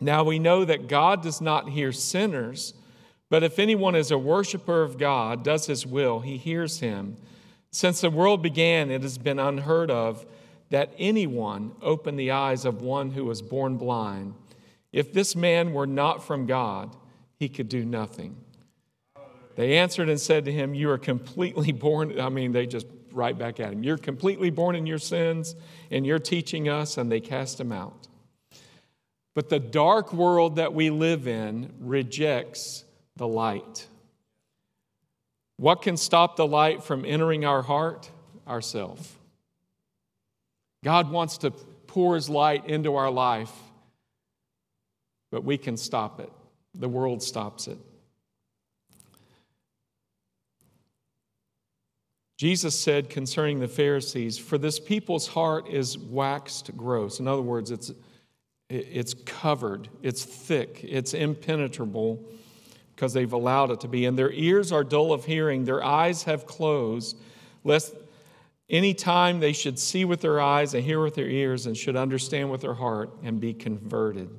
Now 0.00 0.24
we 0.24 0.38
know 0.38 0.64
that 0.64 0.88
God 0.88 1.22
does 1.22 1.40
not 1.40 1.70
hear 1.70 1.92
sinners, 1.92 2.74
but 3.30 3.42
if 3.42 3.58
anyone 3.58 3.94
is 3.94 4.10
a 4.10 4.18
worshiper 4.18 4.82
of 4.82 4.98
God, 4.98 5.42
does 5.42 5.66
his 5.66 5.86
will, 5.86 6.20
he 6.20 6.36
hears 6.36 6.80
him. 6.80 7.16
Since 7.70 8.02
the 8.02 8.10
world 8.10 8.42
began, 8.42 8.90
it 8.90 9.02
has 9.02 9.18
been 9.18 9.38
unheard 9.38 9.90
of 9.90 10.26
that 10.70 10.92
anyone 10.98 11.72
opened 11.80 12.18
the 12.18 12.30
eyes 12.30 12.64
of 12.64 12.82
one 12.82 13.12
who 13.12 13.24
was 13.24 13.42
born 13.42 13.76
blind. 13.76 14.34
If 14.94 15.12
this 15.12 15.34
man 15.34 15.72
were 15.72 15.88
not 15.88 16.22
from 16.22 16.46
God, 16.46 16.94
he 17.36 17.48
could 17.48 17.68
do 17.68 17.84
nothing. 17.84 18.36
They 19.56 19.78
answered 19.78 20.08
and 20.08 20.20
said 20.20 20.44
to 20.44 20.52
him, 20.52 20.72
You 20.72 20.88
are 20.90 20.98
completely 20.98 21.72
born. 21.72 22.20
I 22.20 22.28
mean, 22.28 22.52
they 22.52 22.64
just 22.66 22.86
right 23.10 23.36
back 23.36 23.58
at 23.58 23.72
him. 23.72 23.82
You're 23.82 23.98
completely 23.98 24.50
born 24.50 24.76
in 24.76 24.86
your 24.86 24.98
sins, 24.98 25.56
and 25.90 26.06
you're 26.06 26.20
teaching 26.20 26.68
us, 26.68 26.96
and 26.96 27.10
they 27.10 27.18
cast 27.18 27.58
him 27.58 27.72
out. 27.72 28.06
But 29.34 29.48
the 29.48 29.58
dark 29.58 30.12
world 30.12 30.56
that 30.56 30.74
we 30.74 30.90
live 30.90 31.26
in 31.26 31.72
rejects 31.80 32.84
the 33.16 33.26
light. 33.26 33.88
What 35.56 35.82
can 35.82 35.96
stop 35.96 36.36
the 36.36 36.46
light 36.46 36.84
from 36.84 37.04
entering 37.04 37.44
our 37.44 37.62
heart? 37.62 38.12
Ourself. 38.46 39.18
God 40.84 41.10
wants 41.10 41.38
to 41.38 41.50
pour 41.50 42.14
his 42.14 42.28
light 42.28 42.68
into 42.68 42.94
our 42.94 43.10
life, 43.10 43.50
but 45.34 45.42
we 45.42 45.58
can 45.58 45.76
stop 45.76 46.20
it. 46.20 46.30
The 46.76 46.88
world 46.88 47.20
stops 47.20 47.66
it. 47.66 47.76
Jesus 52.38 52.78
said 52.78 53.10
concerning 53.10 53.58
the 53.58 53.66
Pharisees, 53.66 54.38
For 54.38 54.58
this 54.58 54.78
people's 54.78 55.26
heart 55.26 55.68
is 55.68 55.98
waxed 55.98 56.76
gross. 56.76 57.18
In 57.18 57.26
other 57.26 57.42
words, 57.42 57.72
it's, 57.72 57.90
it's 58.68 59.14
covered, 59.26 59.88
it's 60.04 60.24
thick, 60.24 60.84
it's 60.84 61.14
impenetrable 61.14 62.24
because 62.94 63.12
they've 63.12 63.32
allowed 63.32 63.72
it 63.72 63.80
to 63.80 63.88
be. 63.88 64.06
And 64.06 64.16
their 64.16 64.30
ears 64.30 64.70
are 64.70 64.84
dull 64.84 65.12
of 65.12 65.24
hearing, 65.24 65.64
their 65.64 65.82
eyes 65.82 66.22
have 66.22 66.46
closed, 66.46 67.16
lest 67.64 67.92
any 68.70 68.94
time 68.94 69.40
they 69.40 69.52
should 69.52 69.80
see 69.80 70.04
with 70.04 70.20
their 70.20 70.40
eyes 70.40 70.74
and 70.74 70.84
hear 70.84 71.02
with 71.02 71.16
their 71.16 71.28
ears 71.28 71.66
and 71.66 71.76
should 71.76 71.96
understand 71.96 72.52
with 72.52 72.60
their 72.60 72.74
heart 72.74 73.10
and 73.24 73.40
be 73.40 73.52
converted. 73.52 74.30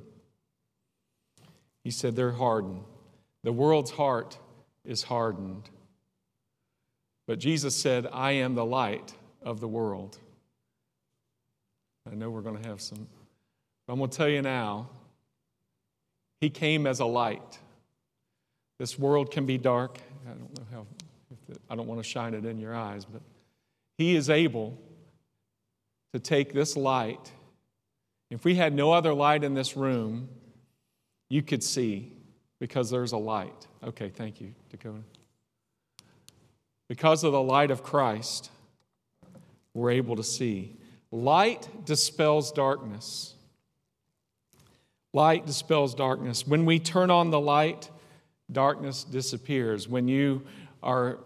He 1.86 1.92
said 1.92 2.16
they're 2.16 2.32
hardened. 2.32 2.82
The 3.44 3.52
world's 3.52 3.92
heart 3.92 4.36
is 4.84 5.04
hardened. 5.04 5.70
But 7.28 7.38
Jesus 7.38 7.76
said, 7.76 8.08
I 8.12 8.32
am 8.32 8.56
the 8.56 8.64
light 8.64 9.14
of 9.40 9.60
the 9.60 9.68
world. 9.68 10.18
I 12.10 12.16
know 12.16 12.28
we're 12.28 12.40
going 12.40 12.60
to 12.60 12.68
have 12.68 12.80
some. 12.80 13.06
I'm 13.88 13.98
going 13.98 14.10
to 14.10 14.16
tell 14.16 14.28
you 14.28 14.42
now, 14.42 14.88
He 16.40 16.50
came 16.50 16.88
as 16.88 16.98
a 16.98 17.06
light. 17.06 17.60
This 18.80 18.98
world 18.98 19.30
can 19.30 19.46
be 19.46 19.56
dark. 19.56 20.00
I 20.26 20.30
don't 20.30 20.58
know 20.58 20.66
how, 20.72 20.86
I 21.70 21.76
don't 21.76 21.86
want 21.86 22.02
to 22.02 22.08
shine 22.08 22.34
it 22.34 22.44
in 22.44 22.58
your 22.58 22.74
eyes, 22.74 23.04
but 23.04 23.22
He 23.96 24.16
is 24.16 24.28
able 24.28 24.76
to 26.12 26.18
take 26.18 26.52
this 26.52 26.76
light. 26.76 27.30
If 28.28 28.44
we 28.44 28.56
had 28.56 28.74
no 28.74 28.90
other 28.90 29.14
light 29.14 29.44
in 29.44 29.54
this 29.54 29.76
room, 29.76 30.28
you 31.28 31.42
could 31.42 31.62
see 31.62 32.12
because 32.58 32.90
there's 32.90 33.12
a 33.12 33.18
light. 33.18 33.66
Okay, 33.82 34.08
thank 34.08 34.40
you, 34.40 34.54
Dakota. 34.70 35.00
Because 36.88 37.24
of 37.24 37.32
the 37.32 37.42
light 37.42 37.70
of 37.70 37.82
Christ, 37.82 38.50
we're 39.74 39.90
able 39.90 40.16
to 40.16 40.22
see. 40.22 40.76
Light 41.10 41.68
dispels 41.84 42.52
darkness. 42.52 43.34
Light 45.12 45.46
dispels 45.46 45.94
darkness. 45.94 46.46
When 46.46 46.64
we 46.64 46.78
turn 46.78 47.10
on 47.10 47.30
the 47.30 47.40
light, 47.40 47.90
darkness 48.50 49.02
disappears. 49.02 49.88
When 49.88 50.08
you 50.08 50.42
are 50.82 51.18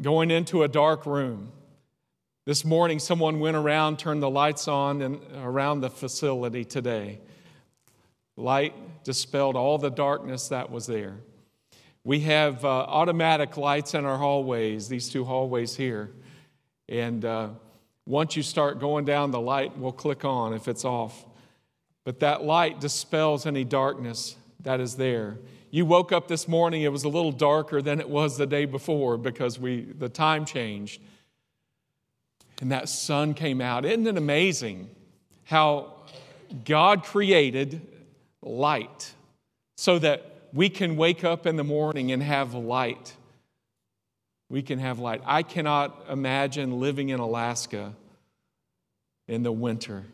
going 0.00 0.30
into 0.30 0.62
a 0.62 0.68
dark 0.68 1.06
room, 1.06 1.52
this 2.44 2.64
morning 2.64 2.98
someone 2.98 3.40
went 3.40 3.56
around, 3.56 3.98
turned 3.98 4.22
the 4.22 4.30
lights 4.30 4.68
on 4.68 5.02
and 5.02 5.20
around 5.34 5.80
the 5.80 5.90
facility 5.90 6.64
today. 6.64 7.18
Light 8.36 8.74
dispelled 9.04 9.56
all 9.56 9.78
the 9.78 9.90
darkness 9.90 10.48
that 10.48 10.70
was 10.70 10.86
there. 10.86 11.16
We 12.04 12.20
have 12.20 12.64
uh, 12.64 12.68
automatic 12.68 13.56
lights 13.56 13.94
in 13.94 14.04
our 14.04 14.18
hallways, 14.18 14.88
these 14.88 15.08
two 15.08 15.24
hallways 15.24 15.74
here. 15.74 16.10
And 16.88 17.24
uh, 17.24 17.48
once 18.06 18.36
you 18.36 18.42
start 18.42 18.78
going 18.78 19.04
down, 19.04 19.30
the 19.32 19.40
light 19.40 19.76
will 19.78 19.92
click 19.92 20.24
on 20.24 20.52
if 20.52 20.68
it's 20.68 20.84
off. 20.84 21.24
But 22.04 22.20
that 22.20 22.44
light 22.44 22.78
dispels 22.78 23.46
any 23.46 23.64
darkness 23.64 24.36
that 24.60 24.78
is 24.78 24.96
there. 24.96 25.38
You 25.70 25.84
woke 25.84 26.12
up 26.12 26.28
this 26.28 26.46
morning, 26.46 26.82
it 26.82 26.92
was 26.92 27.04
a 27.04 27.08
little 27.08 27.32
darker 27.32 27.82
than 27.82 27.98
it 27.98 28.08
was 28.08 28.36
the 28.36 28.46
day 28.46 28.66
before 28.66 29.16
because 29.16 29.58
we, 29.58 29.82
the 29.82 30.08
time 30.08 30.44
changed. 30.44 31.00
And 32.60 32.70
that 32.70 32.88
sun 32.88 33.34
came 33.34 33.60
out. 33.60 33.84
Isn't 33.84 34.06
it 34.06 34.16
amazing 34.16 34.88
how 35.44 35.92
God 36.64 37.02
created 37.02 37.80
light 38.46 39.12
so 39.76 39.98
that 39.98 40.48
we 40.52 40.70
can 40.70 40.96
wake 40.96 41.24
up 41.24 41.46
in 41.46 41.56
the 41.56 41.64
morning 41.64 42.12
and 42.12 42.22
have 42.22 42.54
light. 42.54 43.14
We 44.48 44.62
can 44.62 44.78
have 44.78 44.98
light. 44.98 45.20
I 45.26 45.42
cannot 45.42 46.06
imagine 46.08 46.80
living 46.80 47.08
in 47.08 47.20
Alaska 47.20 47.92
in 49.28 49.42
the 49.42 49.52
winter. 49.52 50.04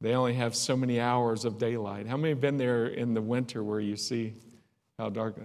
They 0.00 0.14
only 0.14 0.34
have 0.34 0.54
so 0.54 0.76
many 0.76 1.00
hours 1.00 1.44
of 1.44 1.58
daylight. 1.58 2.06
How 2.06 2.16
many 2.16 2.30
have 2.30 2.40
been 2.40 2.58
there 2.58 2.86
in 2.86 3.14
the 3.14 3.20
winter 3.20 3.62
where 3.62 3.80
you 3.80 3.96
see 3.96 4.34
how 4.98 5.10
dark? 5.10 5.36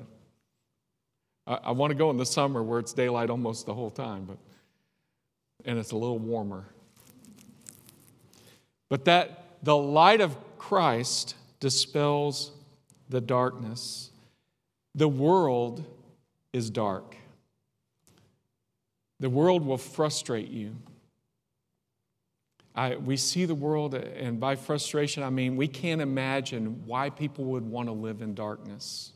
I, 1.45 1.59
I 1.65 1.71
want 1.71 1.91
to 1.91 1.95
go 1.95 2.09
in 2.11 2.17
the 2.17 2.25
summer 2.25 2.63
where 2.63 2.79
it's 2.79 2.93
daylight 2.93 3.29
almost 3.29 3.65
the 3.65 3.73
whole 3.73 3.89
time, 3.89 4.25
but 4.25 4.37
and 5.65 5.77
it's 5.77 5.91
a 5.91 5.97
little 5.97 6.19
warmer. 6.19 6.65
But 8.89 9.05
that 9.05 9.57
the 9.63 9.75
light 9.75 10.21
of 10.21 10.37
Christ 10.57 11.35
dispels 11.59 12.51
the 13.09 13.21
darkness. 13.21 14.11
The 14.95 15.07
world 15.07 15.83
is 16.53 16.69
dark. 16.69 17.15
The 19.19 19.29
world 19.29 19.65
will 19.65 19.77
frustrate 19.77 20.49
you. 20.49 20.75
I, 22.75 22.95
we 22.95 23.17
see 23.17 23.45
the 23.45 23.55
world, 23.55 23.95
and 23.95 24.39
by 24.39 24.55
frustration, 24.55 25.23
I 25.23 25.31
mean 25.31 25.55
we 25.55 25.67
can't 25.67 25.99
imagine 25.99 26.83
why 26.85 27.09
people 27.09 27.45
would 27.45 27.63
want 27.63 27.87
to 27.87 27.91
live 27.91 28.21
in 28.21 28.35
darkness. 28.35 29.13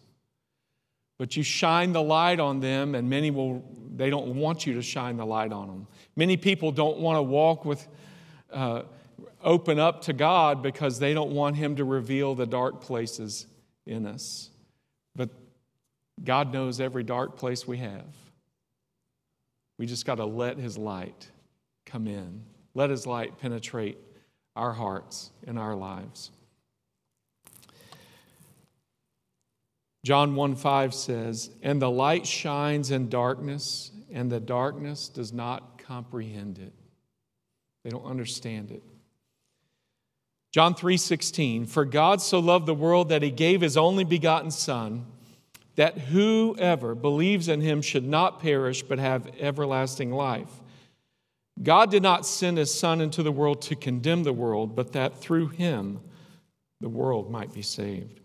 But 1.19 1.37
you 1.37 1.43
shine 1.43 1.93
the 1.93 2.01
light 2.01 2.39
on 2.39 2.59
them, 2.59 2.95
and 2.95 3.07
many 3.07 3.29
will, 3.29 3.63
they 3.95 4.09
don't 4.09 4.35
want 4.35 4.65
you 4.65 4.73
to 4.73 4.81
shine 4.81 5.17
the 5.17 5.25
light 5.25 5.51
on 5.51 5.67
them. 5.67 5.87
Many 6.15 6.37
people 6.37 6.71
don't 6.71 6.97
want 6.97 7.17
to 7.17 7.21
walk 7.21 7.63
with, 7.63 7.87
uh, 8.51 8.81
open 9.43 9.79
up 9.79 10.01
to 10.03 10.13
God 10.13 10.61
because 10.61 10.99
they 10.99 11.13
don't 11.13 11.31
want 11.31 11.55
Him 11.55 11.75
to 11.77 11.85
reveal 11.85 12.35
the 12.35 12.45
dark 12.45 12.81
places 12.81 13.47
in 13.85 14.05
us. 14.05 14.49
But 15.15 15.29
God 16.23 16.53
knows 16.53 16.79
every 16.79 17.03
dark 17.03 17.37
place 17.37 17.67
we 17.67 17.77
have. 17.77 18.05
We 19.77 19.85
just 19.85 20.05
got 20.05 20.15
to 20.15 20.25
let 20.25 20.57
His 20.57 20.77
light 20.77 21.29
come 21.85 22.07
in, 22.07 22.43
let 22.73 22.89
His 22.89 23.07
light 23.07 23.39
penetrate 23.39 23.97
our 24.55 24.73
hearts 24.73 25.31
and 25.47 25.57
our 25.57 25.75
lives. 25.75 26.31
John 30.03 30.35
1 30.35 30.55
5 30.55 30.93
says, 30.93 31.51
And 31.61 31.81
the 31.81 31.91
light 31.91 32.25
shines 32.25 32.91
in 32.91 33.09
darkness, 33.09 33.91
and 34.11 34.31
the 34.31 34.39
darkness 34.39 35.07
does 35.07 35.31
not 35.31 35.77
comprehend 35.77 36.57
it. 36.57 36.73
They 37.83 37.91
don't 37.91 38.05
understand 38.05 38.71
it. 38.71 38.83
John 40.51 40.75
3:16 40.75 41.65
For 41.65 41.85
God 41.85 42.21
so 42.21 42.39
loved 42.39 42.65
the 42.65 42.73
world 42.73 43.09
that 43.09 43.23
he 43.23 43.31
gave 43.31 43.61
his 43.61 43.77
only 43.77 44.03
begotten 44.03 44.51
Son 44.51 45.05
that 45.75 45.97
whoever 45.97 46.93
believes 46.93 47.47
in 47.47 47.61
him 47.61 47.81
should 47.81 48.05
not 48.05 48.41
perish 48.41 48.83
but 48.83 48.99
have 48.99 49.31
everlasting 49.39 50.11
life. 50.11 50.61
God 51.63 51.89
did 51.91 52.03
not 52.03 52.25
send 52.25 52.57
his 52.57 52.73
Son 52.73 53.01
into 53.01 53.23
the 53.23 53.31
world 53.31 53.61
to 53.63 53.75
condemn 53.75 54.23
the 54.23 54.33
world, 54.33 54.75
but 54.75 54.91
that 54.93 55.17
through 55.17 55.49
him 55.49 56.01
the 56.81 56.89
world 56.89 57.31
might 57.31 57.53
be 57.53 57.61
saved. 57.61 58.19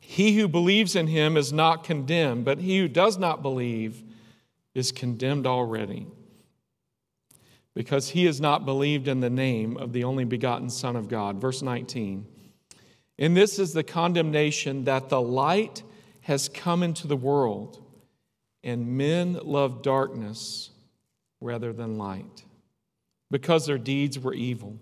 He 0.00 0.38
who 0.38 0.48
believes 0.48 0.96
in 0.96 1.06
him 1.06 1.36
is 1.36 1.52
not 1.52 1.84
condemned, 1.84 2.44
but 2.44 2.58
he 2.58 2.78
who 2.78 2.88
does 2.88 3.18
not 3.18 3.42
believe 3.42 4.02
is 4.74 4.90
condemned 4.90 5.46
already, 5.46 6.06
because 7.78 8.08
he 8.08 8.24
has 8.24 8.40
not 8.40 8.66
believed 8.66 9.06
in 9.06 9.20
the 9.20 9.30
name 9.30 9.76
of 9.76 9.92
the 9.92 10.02
only 10.02 10.24
begotten 10.24 10.68
Son 10.68 10.96
of 10.96 11.08
God. 11.08 11.40
Verse 11.40 11.62
19. 11.62 12.26
And 13.20 13.36
this 13.36 13.60
is 13.60 13.72
the 13.72 13.84
condemnation 13.84 14.82
that 14.82 15.08
the 15.08 15.20
light 15.20 15.84
has 16.22 16.48
come 16.48 16.82
into 16.82 17.06
the 17.06 17.16
world, 17.16 17.80
and 18.64 18.98
men 18.98 19.38
love 19.44 19.82
darkness 19.82 20.70
rather 21.40 21.72
than 21.72 21.98
light 21.98 22.42
because 23.30 23.66
their 23.66 23.78
deeds 23.78 24.18
were 24.18 24.34
evil. 24.34 24.76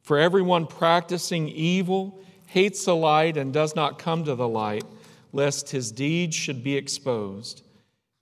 For 0.00 0.18
everyone 0.18 0.66
practicing 0.66 1.50
evil 1.50 2.18
hates 2.46 2.86
the 2.86 2.96
light 2.96 3.36
and 3.36 3.52
does 3.52 3.76
not 3.76 3.98
come 3.98 4.24
to 4.24 4.34
the 4.34 4.48
light, 4.48 4.84
lest 5.34 5.68
his 5.68 5.92
deeds 5.92 6.34
should 6.34 6.64
be 6.64 6.78
exposed. 6.78 7.62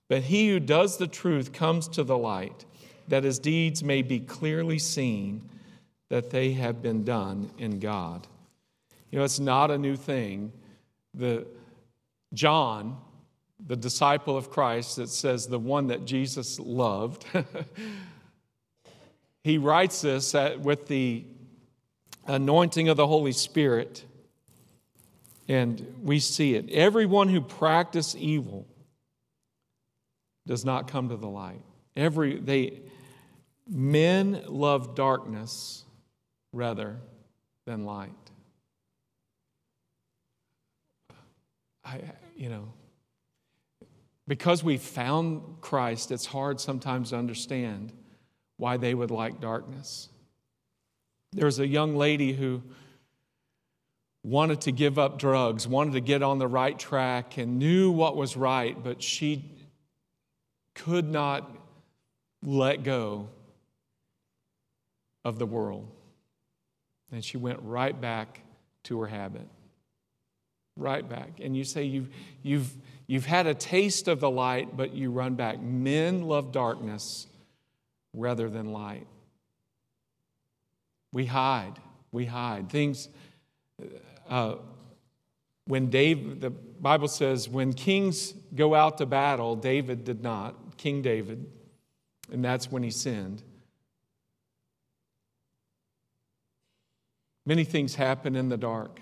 But 0.09 0.23
he 0.23 0.49
who 0.49 0.59
does 0.59 0.97
the 0.97 1.07
truth 1.07 1.53
comes 1.53 1.87
to 1.87 2.03
the 2.03 2.17
light, 2.17 2.65
that 3.11 3.25
his 3.25 3.39
deeds 3.39 3.83
may 3.83 4.01
be 4.01 4.21
clearly 4.21 4.79
seen 4.79 5.41
that 6.07 6.29
they 6.29 6.53
have 6.53 6.81
been 6.81 7.03
done 7.03 7.51
in 7.57 7.77
God. 7.77 8.25
You 9.11 9.19
know, 9.19 9.25
it's 9.25 9.37
not 9.37 9.69
a 9.69 9.77
new 9.77 9.97
thing. 9.97 10.53
The, 11.13 11.45
John, 12.33 12.95
the 13.67 13.75
disciple 13.75 14.37
of 14.37 14.49
Christ, 14.49 14.95
that 14.95 15.09
says 15.09 15.45
the 15.45 15.59
one 15.59 15.87
that 15.87 16.05
Jesus 16.05 16.57
loved, 16.57 17.25
he 19.43 19.57
writes 19.57 19.99
this 19.99 20.33
with 20.59 20.87
the 20.87 21.25
anointing 22.27 22.87
of 22.87 22.95
the 22.95 23.07
Holy 23.07 23.33
Spirit, 23.33 24.05
and 25.49 25.85
we 26.01 26.19
see 26.19 26.55
it. 26.55 26.69
Everyone 26.69 27.27
who 27.27 27.41
practices 27.41 28.15
evil 28.15 28.65
does 30.47 30.63
not 30.63 30.87
come 30.87 31.09
to 31.09 31.17
the 31.17 31.27
light. 31.27 31.59
Every 31.97 32.39
they 32.39 32.83
men 33.67 34.43
love 34.47 34.95
darkness 34.95 35.83
rather 36.53 36.97
than 37.65 37.85
light. 37.85 38.11
I, 41.83 42.01
you 42.35 42.49
know, 42.49 42.73
because 44.27 44.63
we 44.63 44.77
found 44.77 45.61
Christ, 45.61 46.11
it's 46.11 46.25
hard 46.25 46.59
sometimes 46.59 47.09
to 47.09 47.17
understand 47.17 47.91
why 48.57 48.77
they 48.77 48.93
would 48.93 49.11
like 49.11 49.41
darkness. 49.41 50.09
There's 51.33 51.59
a 51.59 51.67
young 51.67 51.95
lady 51.95 52.33
who 52.33 52.61
wanted 54.23 54.61
to 54.61 54.71
give 54.71 54.99
up 54.99 55.17
drugs, 55.17 55.67
wanted 55.67 55.93
to 55.93 56.01
get 56.01 56.21
on 56.21 56.37
the 56.37 56.47
right 56.47 56.77
track, 56.77 57.37
and 57.37 57.57
knew 57.57 57.91
what 57.91 58.15
was 58.15 58.37
right, 58.37 58.81
but 58.81 59.01
she 59.01 59.43
could 60.75 61.09
not 61.09 61.49
let 62.43 62.83
go 62.83 63.29
of 65.23 65.39
the 65.39 65.45
world. 65.45 65.89
And 67.11 67.23
she 67.23 67.37
went 67.37 67.59
right 67.61 67.99
back 67.99 68.41
to 68.83 68.99
her 69.01 69.07
habit. 69.07 69.47
Right 70.77 71.07
back. 71.07 71.39
And 71.41 71.55
you 71.55 71.63
say 71.63 71.83
you've, 71.83 72.09
you've, 72.41 72.71
you've 73.07 73.25
had 73.25 73.47
a 73.47 73.53
taste 73.53 74.07
of 74.07 74.19
the 74.19 74.29
light, 74.29 74.75
but 74.75 74.93
you 74.93 75.11
run 75.11 75.35
back. 75.35 75.61
Men 75.61 76.23
love 76.23 76.51
darkness 76.51 77.27
rather 78.13 78.49
than 78.49 78.71
light. 78.71 79.07
We 81.13 81.25
hide. 81.25 81.73
We 82.11 82.25
hide. 82.25 82.69
Things, 82.69 83.09
uh, 84.29 84.55
when 85.65 85.89
David, 85.89 86.41
the 86.41 86.49
Bible 86.49 87.07
says, 87.07 87.47
when 87.47 87.73
kings 87.73 88.33
go 88.55 88.73
out 88.73 88.97
to 88.97 89.05
battle, 89.05 89.55
David 89.55 90.03
did 90.03 90.23
not, 90.23 90.77
King 90.77 91.01
David, 91.01 91.45
and 92.31 92.43
that's 92.43 92.71
when 92.71 92.81
he 92.81 92.91
sinned. 92.91 93.43
Many 97.45 97.63
things 97.63 97.95
happen 97.95 98.35
in 98.35 98.49
the 98.49 98.57
dark. 98.57 99.01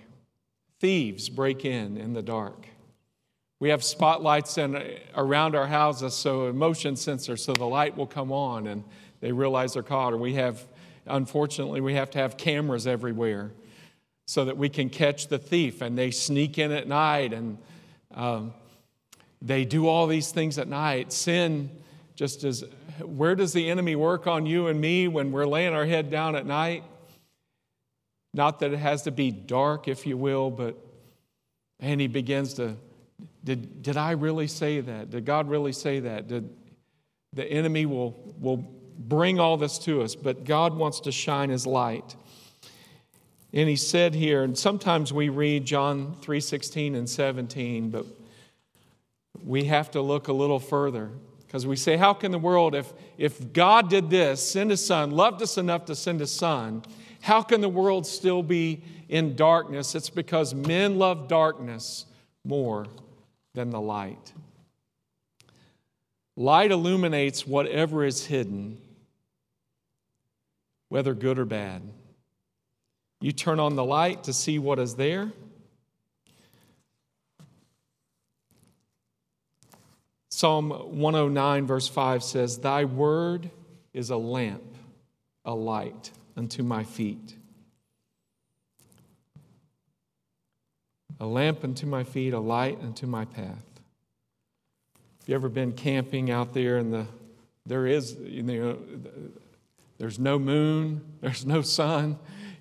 Thieves 0.79 1.29
break 1.29 1.65
in 1.65 1.97
in 1.97 2.13
the 2.13 2.21
dark. 2.21 2.67
We 3.59 3.69
have 3.69 3.83
spotlights 3.83 4.57
in, 4.57 4.81
around 5.15 5.53
our 5.55 5.67
houses, 5.67 6.13
so 6.13 6.53
motion 6.53 6.95
sensor, 6.95 7.35
so 7.35 7.51
the 7.51 7.65
light 7.65 7.97
will 7.97 8.07
come 8.07 8.31
on 8.31 8.67
and 8.67 8.85
they 9.19 9.33
realize 9.33 9.73
they're 9.73 9.83
caught. 9.83 10.13
Or 10.13 10.17
we 10.17 10.35
have, 10.35 10.65
unfortunately, 11.05 11.81
we 11.81 11.95
have 11.95 12.09
to 12.11 12.19
have 12.19 12.37
cameras 12.37 12.87
everywhere 12.87 13.51
so 14.25 14.45
that 14.45 14.55
we 14.55 14.69
can 14.69 14.89
catch 14.89 15.27
the 15.27 15.37
thief 15.37 15.81
and 15.81 15.97
they 15.97 16.11
sneak 16.11 16.57
in 16.57 16.71
at 16.71 16.87
night 16.87 17.33
and 17.33 17.57
um, 18.15 18.53
they 19.41 19.65
do 19.65 19.87
all 19.87 20.07
these 20.07 20.31
things 20.31 20.57
at 20.57 20.69
night. 20.69 21.11
Sin 21.11 21.69
just 22.15 22.45
as, 22.45 22.63
where 23.01 23.35
does 23.35 23.51
the 23.51 23.69
enemy 23.69 23.95
work 23.95 24.27
on 24.27 24.45
you 24.45 24.67
and 24.67 24.79
me 24.79 25.09
when 25.09 25.33
we're 25.33 25.45
laying 25.45 25.73
our 25.73 25.85
head 25.85 26.09
down 26.09 26.35
at 26.35 26.45
night? 26.45 26.83
Not 28.33 28.59
that 28.59 28.73
it 28.73 28.79
has 28.79 29.03
to 29.03 29.11
be 29.11 29.31
dark, 29.31 29.87
if 29.87 30.05
you 30.05 30.17
will, 30.17 30.51
but 30.51 30.77
and 31.79 32.01
he 32.01 32.07
begins 32.07 32.55
to, 32.55 32.75
did, 33.43 33.81
did 33.81 33.97
I 33.97 34.11
really 34.11 34.47
say 34.47 34.81
that? 34.81 35.11
Did 35.11 35.25
God 35.25 35.49
really 35.49 35.71
say 35.71 36.01
that? 36.01 36.27
Did 36.27 36.49
the 37.33 37.45
enemy 37.45 37.85
will, 37.85 38.15
will 38.39 38.57
bring 38.97 39.39
all 39.39 39.55
this 39.55 39.77
to 39.79 40.01
us, 40.01 40.15
but 40.15 40.43
God 40.43 40.73
wants 40.73 40.99
to 41.01 41.11
shine 41.11 41.49
his 41.49 41.65
light. 41.65 42.15
And 43.53 43.69
he 43.69 43.75
said 43.75 44.13
here, 44.13 44.43
and 44.43 44.57
sometimes 44.57 45.13
we 45.13 45.29
read 45.29 45.65
John 45.65 46.15
3:16 46.21 46.95
and 46.95 47.09
17, 47.09 47.89
but 47.89 48.05
we 49.43 49.65
have 49.65 49.91
to 49.91 50.01
look 50.01 50.27
a 50.27 50.33
little 50.33 50.59
further 50.59 51.11
because 51.45 51.65
we 51.65 51.75
say, 51.75 51.97
how 51.97 52.13
can 52.13 52.31
the 52.31 52.37
world, 52.37 52.75
if, 52.75 52.93
if 53.17 53.53
God 53.53 53.89
did 53.89 54.09
this, 54.09 54.47
send 54.47 54.69
his 54.69 54.85
son, 54.85 55.11
loved 55.11 55.41
us 55.41 55.57
enough 55.57 55.85
to 55.85 55.95
send 55.95 56.19
his 56.19 56.31
son, 56.31 56.83
how 57.21 57.41
can 57.41 57.61
the 57.61 57.69
world 57.69 58.05
still 58.05 58.43
be 58.43 58.81
in 59.07 59.35
darkness? 59.35 59.95
It's 59.95 60.09
because 60.09 60.53
men 60.53 60.97
love 60.97 61.27
darkness 61.27 62.05
more 62.45 62.87
than 63.53 63.69
the 63.69 63.81
light. 63.81 64.33
Light 66.35 66.71
illuminates 66.71 67.45
whatever 67.45 68.05
is 68.05 68.25
hidden, 68.25 68.77
whether 70.87 71.13
good 71.13 71.37
or 71.37 71.45
bad. 71.45 71.81
You 73.19 73.33
turn 73.33 73.59
on 73.59 73.75
the 73.75 73.83
light 73.83 74.23
to 74.23 74.33
see 74.33 74.57
what 74.57 74.79
is 74.79 74.95
there. 74.95 75.33
Psalm 80.29 80.69
109, 80.69 81.67
verse 81.67 81.89
5 81.89 82.23
says, 82.23 82.59
Thy 82.59 82.85
word 82.85 83.49
is 83.93 84.09
a 84.09 84.15
lamp, 84.15 84.63
a 85.43 85.53
light 85.53 86.11
unto 86.39 86.63
my 86.63 86.85
feet. 86.85 87.35
A 91.19 91.25
lamp 91.25 91.65
unto 91.65 91.85
my 91.85 92.05
feet, 92.05 92.33
a 92.33 92.39
light 92.39 92.79
unto 92.81 93.05
my 93.05 93.25
path. 93.25 93.67
Have 95.19 95.27
you 95.27 95.35
ever 95.35 95.49
been 95.49 95.73
camping 95.73 96.31
out 96.31 96.53
there 96.53 96.77
and 96.77 96.93
the 96.93 97.05
there 97.65 97.85
is 97.85 98.15
you 98.15 98.41
know 98.41 98.77
there's 99.97 100.17
no 100.17 100.39
moon, 100.39 101.01
there's 101.21 101.45
no 101.45 101.61
sun. 101.61 102.17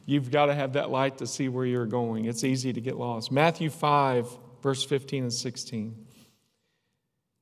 You've 0.06 0.32
got 0.32 0.46
to 0.46 0.54
have 0.54 0.72
that 0.72 0.90
light 0.90 1.18
to 1.18 1.26
see 1.28 1.48
where 1.48 1.64
you're 1.64 1.86
going. 1.86 2.24
It's 2.24 2.42
easy 2.42 2.72
to 2.72 2.80
get 2.80 2.96
lost. 2.96 3.30
Matthew 3.30 3.70
5, 3.70 4.26
verse 4.60 4.82
15 4.82 5.24
and 5.24 5.32
16. 5.32 6.06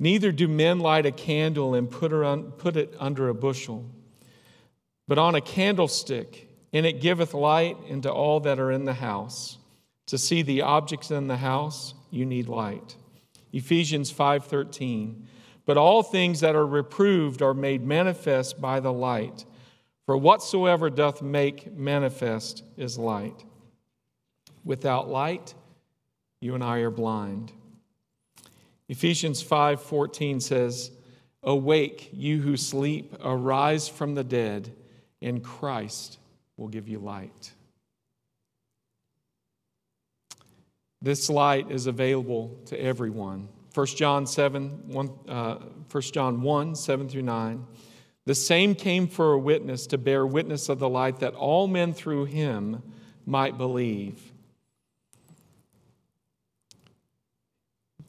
Neither 0.00 0.32
do 0.32 0.48
men 0.48 0.80
light 0.80 1.06
a 1.06 1.12
candle 1.12 1.74
and 1.74 1.90
put, 1.90 2.12
it 2.12 2.94
under 2.98 3.28
a 3.28 3.34
bushel 3.34 3.88
but 5.08 5.18
on 5.18 5.34
a 5.34 5.40
candlestick, 5.40 6.48
and 6.72 6.84
it 6.84 7.00
giveth 7.00 7.32
light 7.32 7.76
into 7.88 8.12
all 8.12 8.40
that 8.40 8.58
are 8.58 8.70
in 8.70 8.84
the 8.84 8.94
house. 8.94 9.58
To 10.06 10.18
see 10.18 10.42
the 10.42 10.62
objects 10.62 11.10
in 11.10 11.26
the 11.26 11.38
house, 11.38 11.94
you 12.10 12.24
need 12.26 12.48
light. 12.48 12.96
Ephesians 13.52 14.10
5:13. 14.10 15.26
But 15.64 15.76
all 15.76 16.02
things 16.02 16.40
that 16.40 16.54
are 16.54 16.66
reproved 16.66 17.42
are 17.42 17.54
made 17.54 17.84
manifest 17.84 18.60
by 18.60 18.78
the 18.78 18.92
light. 18.92 19.44
For 20.04 20.16
whatsoever 20.16 20.90
doth 20.90 21.22
make 21.22 21.76
manifest 21.76 22.62
is 22.76 22.98
light. 22.98 23.44
Without 24.64 25.08
light, 25.08 25.54
you 26.40 26.54
and 26.54 26.62
I 26.62 26.78
are 26.78 26.90
blind. 26.90 27.52
Ephesians 28.88 29.42
5:14 29.42 30.40
says, 30.40 30.92
"Awake, 31.42 32.10
you 32.12 32.42
who 32.42 32.56
sleep, 32.56 33.12
arise 33.20 33.88
from 33.88 34.14
the 34.14 34.24
dead." 34.24 34.72
And 35.22 35.42
Christ 35.42 36.18
will 36.56 36.68
give 36.68 36.88
you 36.88 36.98
light. 36.98 37.52
This 41.02 41.28
light 41.28 41.70
is 41.70 41.86
available 41.86 42.58
to 42.66 42.80
everyone. 42.80 43.48
1 43.74 43.86
John 43.88 44.26
7, 44.26 44.88
1, 44.88 45.10
uh, 45.28 45.56
1 45.90 46.02
John 46.12 46.40
1, 46.40 46.74
7 46.74 47.08
through 47.08 47.22
9. 47.22 47.66
The 48.24 48.34
same 48.34 48.74
came 48.74 49.06
for 49.06 49.34
a 49.34 49.38
witness 49.38 49.86
to 49.88 49.98
bear 49.98 50.26
witness 50.26 50.68
of 50.68 50.78
the 50.78 50.88
light 50.88 51.20
that 51.20 51.34
all 51.34 51.68
men 51.68 51.92
through 51.92 52.24
him 52.24 52.82
might 53.24 53.58
believe. 53.58 54.32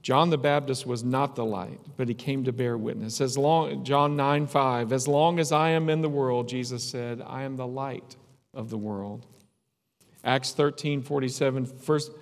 John 0.08 0.30
the 0.30 0.38
Baptist 0.38 0.88
was 0.88 1.04
not 1.04 1.36
the 1.36 1.44
light, 1.44 1.82
but 1.98 2.08
he 2.08 2.14
came 2.14 2.46
to 2.46 2.54
bear 2.54 2.78
witness. 2.78 3.20
As 3.20 3.38
long, 3.38 3.84
John 3.84 4.16
9 4.16 4.48
5, 4.48 4.94
as 4.94 5.06
long 5.06 5.38
as 5.38 5.52
I 5.52 5.72
am 5.72 5.90
in 5.90 6.02
the 6.02 6.08
world, 6.08 6.48
Jesus 6.48 6.82
said, 6.82 7.22
I 7.22 7.44
am 7.44 7.58
the 7.58 7.68
light 7.68 8.16
of 8.54 8.70
the 8.70 8.78
world. 8.78 9.26
Acts 10.24 10.54
13 10.54 11.02
47, 11.02 11.66
first, 11.66 12.14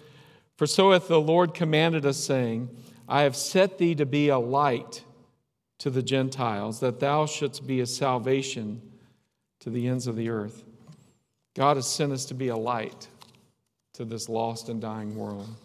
for 0.57 0.65
so 0.65 0.93
hath 0.93 1.07
the 1.07 1.21
Lord 1.21 1.53
commanded 1.53 2.07
us, 2.07 2.17
saying, 2.17 2.75
I 3.07 3.21
have 3.21 3.35
set 3.35 3.77
thee 3.77 3.93
to 3.93 4.05
be 4.07 4.29
a 4.29 4.39
light 4.39 5.03
to 5.77 5.91
the 5.91 6.01
Gentiles, 6.01 6.79
that 6.79 6.99
thou 6.99 7.27
shouldst 7.27 7.67
be 7.67 7.81
a 7.81 7.85
salvation 7.85 8.81
to 9.59 9.69
the 9.69 9.87
ends 9.87 10.07
of 10.07 10.15
the 10.15 10.29
earth. 10.29 10.63
God 11.53 11.77
has 11.77 11.85
sent 11.85 12.13
us 12.13 12.25
to 12.25 12.33
be 12.33 12.47
a 12.47 12.57
light 12.57 13.09
to 13.93 14.05
this 14.05 14.27
lost 14.27 14.69
and 14.69 14.81
dying 14.81 15.15
world. 15.15 15.55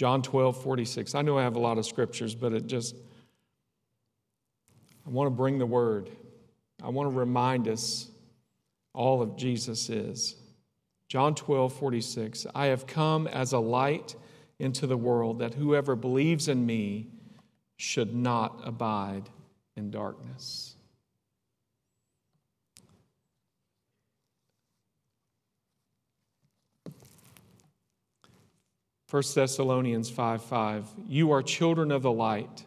John 0.00 0.22
12, 0.22 0.62
46. 0.62 1.14
I 1.14 1.20
know 1.20 1.36
I 1.36 1.42
have 1.42 1.56
a 1.56 1.60
lot 1.60 1.76
of 1.76 1.84
scriptures, 1.84 2.34
but 2.34 2.54
it 2.54 2.66
just, 2.66 2.96
I 5.06 5.10
want 5.10 5.26
to 5.26 5.30
bring 5.30 5.58
the 5.58 5.66
word. 5.66 6.08
I 6.82 6.88
want 6.88 7.10
to 7.10 7.14
remind 7.14 7.68
us 7.68 8.08
all 8.94 9.20
of 9.20 9.36
Jesus 9.36 9.90
is. 9.90 10.36
John 11.08 11.34
12, 11.34 11.74
46. 11.74 12.46
I 12.54 12.68
have 12.68 12.86
come 12.86 13.26
as 13.26 13.52
a 13.52 13.58
light 13.58 14.16
into 14.58 14.86
the 14.86 14.96
world 14.96 15.40
that 15.40 15.52
whoever 15.52 15.94
believes 15.94 16.48
in 16.48 16.64
me 16.64 17.08
should 17.76 18.14
not 18.14 18.58
abide 18.64 19.28
in 19.76 19.90
darkness. 19.90 20.76
1 29.10 29.22
Thessalonians 29.34 30.08
5 30.08 30.44
5. 30.44 30.86
You 31.08 31.32
are 31.32 31.42
children 31.42 31.90
of 31.90 32.02
the 32.02 32.12
light 32.12 32.64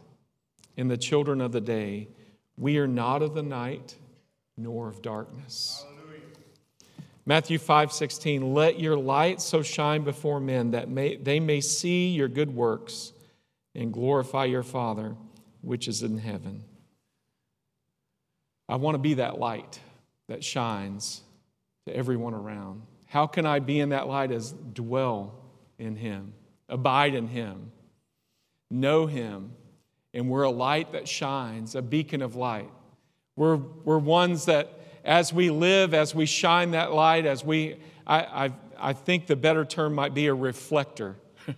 and 0.75 0.91
the 0.91 0.97
children 0.97 1.39
of 1.39 1.53
the 1.53 1.62
day. 1.62 2.10
We 2.58 2.77
are 2.79 2.88
not 2.88 3.21
of 3.21 3.34
the 3.34 3.43
night 3.43 3.95
nor 4.58 4.89
of 4.89 5.01
darkness. 5.01 5.86
Hallelujah. 5.86 6.21
Matthew 7.25 7.58
5 7.58 7.93
16. 7.93 8.53
Let 8.53 8.77
your 8.77 8.97
light 8.97 9.39
so 9.39 9.62
shine 9.62 10.03
before 10.03 10.41
men 10.41 10.71
that 10.71 10.89
may, 10.89 11.15
they 11.15 11.39
may 11.39 11.62
see 11.62 12.10
your 12.10 12.27
good 12.27 12.53
works 12.53 13.13
and 13.73 13.93
glorify 13.93 14.43
your 14.43 14.63
Father 14.63 15.15
which 15.62 15.88
is 15.88 16.03
in 16.03 16.17
heaven. 16.17 16.65
I 18.67 18.75
want 18.75 18.95
to 18.95 18.99
be 18.99 19.13
that 19.15 19.39
light 19.39 19.79
that 20.27 20.43
shines 20.43 21.21
to 21.88 21.95
everyone 21.95 22.34
around. 22.34 22.82
How 23.06 23.27
can 23.27 23.45
I 23.45 23.60
be 23.60 23.79
in 23.79 23.89
that 23.89 24.08
light 24.08 24.32
as 24.32 24.51
dwell 24.51 25.42
in 25.77 25.95
Him, 25.95 26.33
abide 26.69 27.15
in 27.15 27.27
Him, 27.27 27.71
know 28.69 29.05
Him, 29.05 29.51
and 30.13 30.29
we're 30.29 30.43
a 30.43 30.51
light 30.51 30.91
that 30.91 31.07
shines, 31.07 31.75
a 31.75 31.81
beacon 31.81 32.21
of 32.21 32.36
light. 32.36 32.69
We're, 33.36 33.55
we're 33.55 33.97
ones 33.97 34.45
that, 34.45 34.79
as 35.03 35.33
we 35.33 35.49
live, 35.49 35.93
as 35.93 36.13
we 36.13 36.25
shine 36.25 36.71
that 36.71 36.93
light, 36.93 37.25
as 37.25 37.43
we, 37.43 37.77
I, 38.05 38.45
I, 38.45 38.51
I 38.77 38.93
think 38.93 39.27
the 39.27 39.36
better 39.36 39.65
term 39.65 39.95
might 39.95 40.13
be 40.13 40.27
a 40.27 40.33
reflector. 40.33 41.15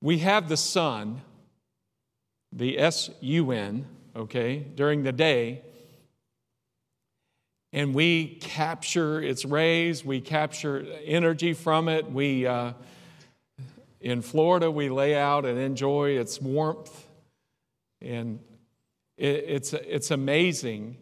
we 0.00 0.18
have 0.18 0.48
the 0.48 0.56
sun, 0.56 1.20
the 2.52 2.78
S 2.78 3.10
U 3.20 3.50
N, 3.50 3.86
okay, 4.16 4.58
during 4.58 5.02
the 5.02 5.12
day, 5.12 5.62
and 7.72 7.94
we 7.94 8.38
capture 8.40 9.20
its 9.20 9.44
rays, 9.44 10.04
we 10.04 10.20
capture 10.20 10.86
energy 11.04 11.52
from 11.52 11.88
it. 11.88 12.10
We, 12.10 12.46
uh, 12.46 12.72
in 14.00 14.22
Florida, 14.22 14.70
we 14.70 14.88
lay 14.88 15.16
out 15.16 15.44
and 15.44 15.58
enjoy 15.58 16.18
its 16.18 16.40
warmth, 16.40 17.06
and 18.00 18.38
it, 19.16 19.44
it's, 19.48 19.72
it's 19.72 20.10
amazing 20.10 20.96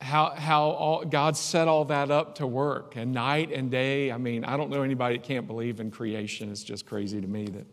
how, 0.00 0.30
how 0.30 0.70
all, 0.70 1.04
God 1.04 1.36
set 1.36 1.68
all 1.68 1.84
that 1.86 2.10
up 2.10 2.36
to 2.36 2.46
work, 2.46 2.96
and 2.96 3.12
night 3.12 3.52
and 3.52 3.70
day. 3.70 4.10
I 4.12 4.18
mean, 4.18 4.44
I 4.44 4.56
don't 4.56 4.70
know 4.70 4.82
anybody 4.82 5.16
that 5.16 5.24
can't 5.24 5.46
believe 5.46 5.80
in 5.80 5.90
creation. 5.90 6.50
It's 6.50 6.62
just 6.62 6.86
crazy 6.86 7.20
to 7.20 7.26
me 7.26 7.46
that 7.46 7.66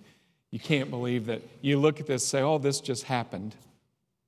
you 0.52 0.60
can't 0.60 0.90
believe 0.90 1.26
that 1.28 1.42
you 1.62 1.80
look 1.80 2.00
at 2.00 2.08
this, 2.08 2.26
say, 2.26 2.42
oh, 2.42 2.58
this 2.58 2.80
just 2.80 3.04
happened. 3.04 3.56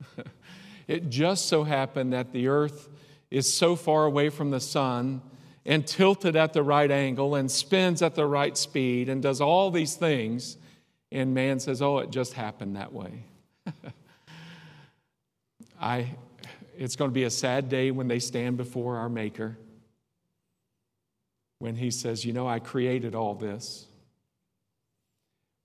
it 0.88 1.10
just 1.10 1.48
so 1.48 1.64
happened 1.64 2.14
that 2.14 2.32
the 2.32 2.48
earth 2.48 2.90
is 3.32 3.52
so 3.52 3.76
far 3.76 4.06
away 4.06 4.30
from 4.30 4.52
the 4.52 4.60
sun 4.60 5.22
and 5.66 5.86
tilted 5.86 6.36
at 6.36 6.54
the 6.54 6.64
right 6.64 6.92
angle 6.92 7.36
and 7.36 7.50
spins 7.50 8.02
at 8.02 8.16
the 8.16 8.26
right 8.26 8.58
speed 8.58 9.10
and 9.10 9.22
does 9.22 9.42
all 9.42 9.72
these 9.72 9.96
things. 9.96 10.58
And 11.12 11.34
man 11.34 11.60
says, 11.60 11.82
oh, 11.82 12.00
it 12.00 12.12
just 12.12 12.34
happened 12.34 12.76
that 12.76 12.94
way. 12.94 13.24
I, 15.80 16.16
it's 16.78 16.96
going 16.96 17.10
to 17.10 17.14
be 17.16 17.24
a 17.24 17.30
sad 17.30 17.70
day 17.70 17.92
when 17.92 18.08
they 18.08 18.20
stand 18.20 18.58
before 18.58 18.98
our 18.98 19.10
Maker. 19.10 19.58
When 21.60 21.76
he 21.76 21.92
says, 21.92 22.26
You 22.26 22.34
know, 22.34 22.48
I 22.48 22.60
created 22.60 23.16
all 23.16 23.34
this. 23.34 23.86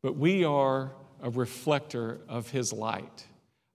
But 0.03 0.17
we 0.17 0.45
are 0.45 0.93
a 1.23 1.31
reflector 1.31 2.21
of 2.29 2.51
his 2.51 2.73
light. 2.73 3.27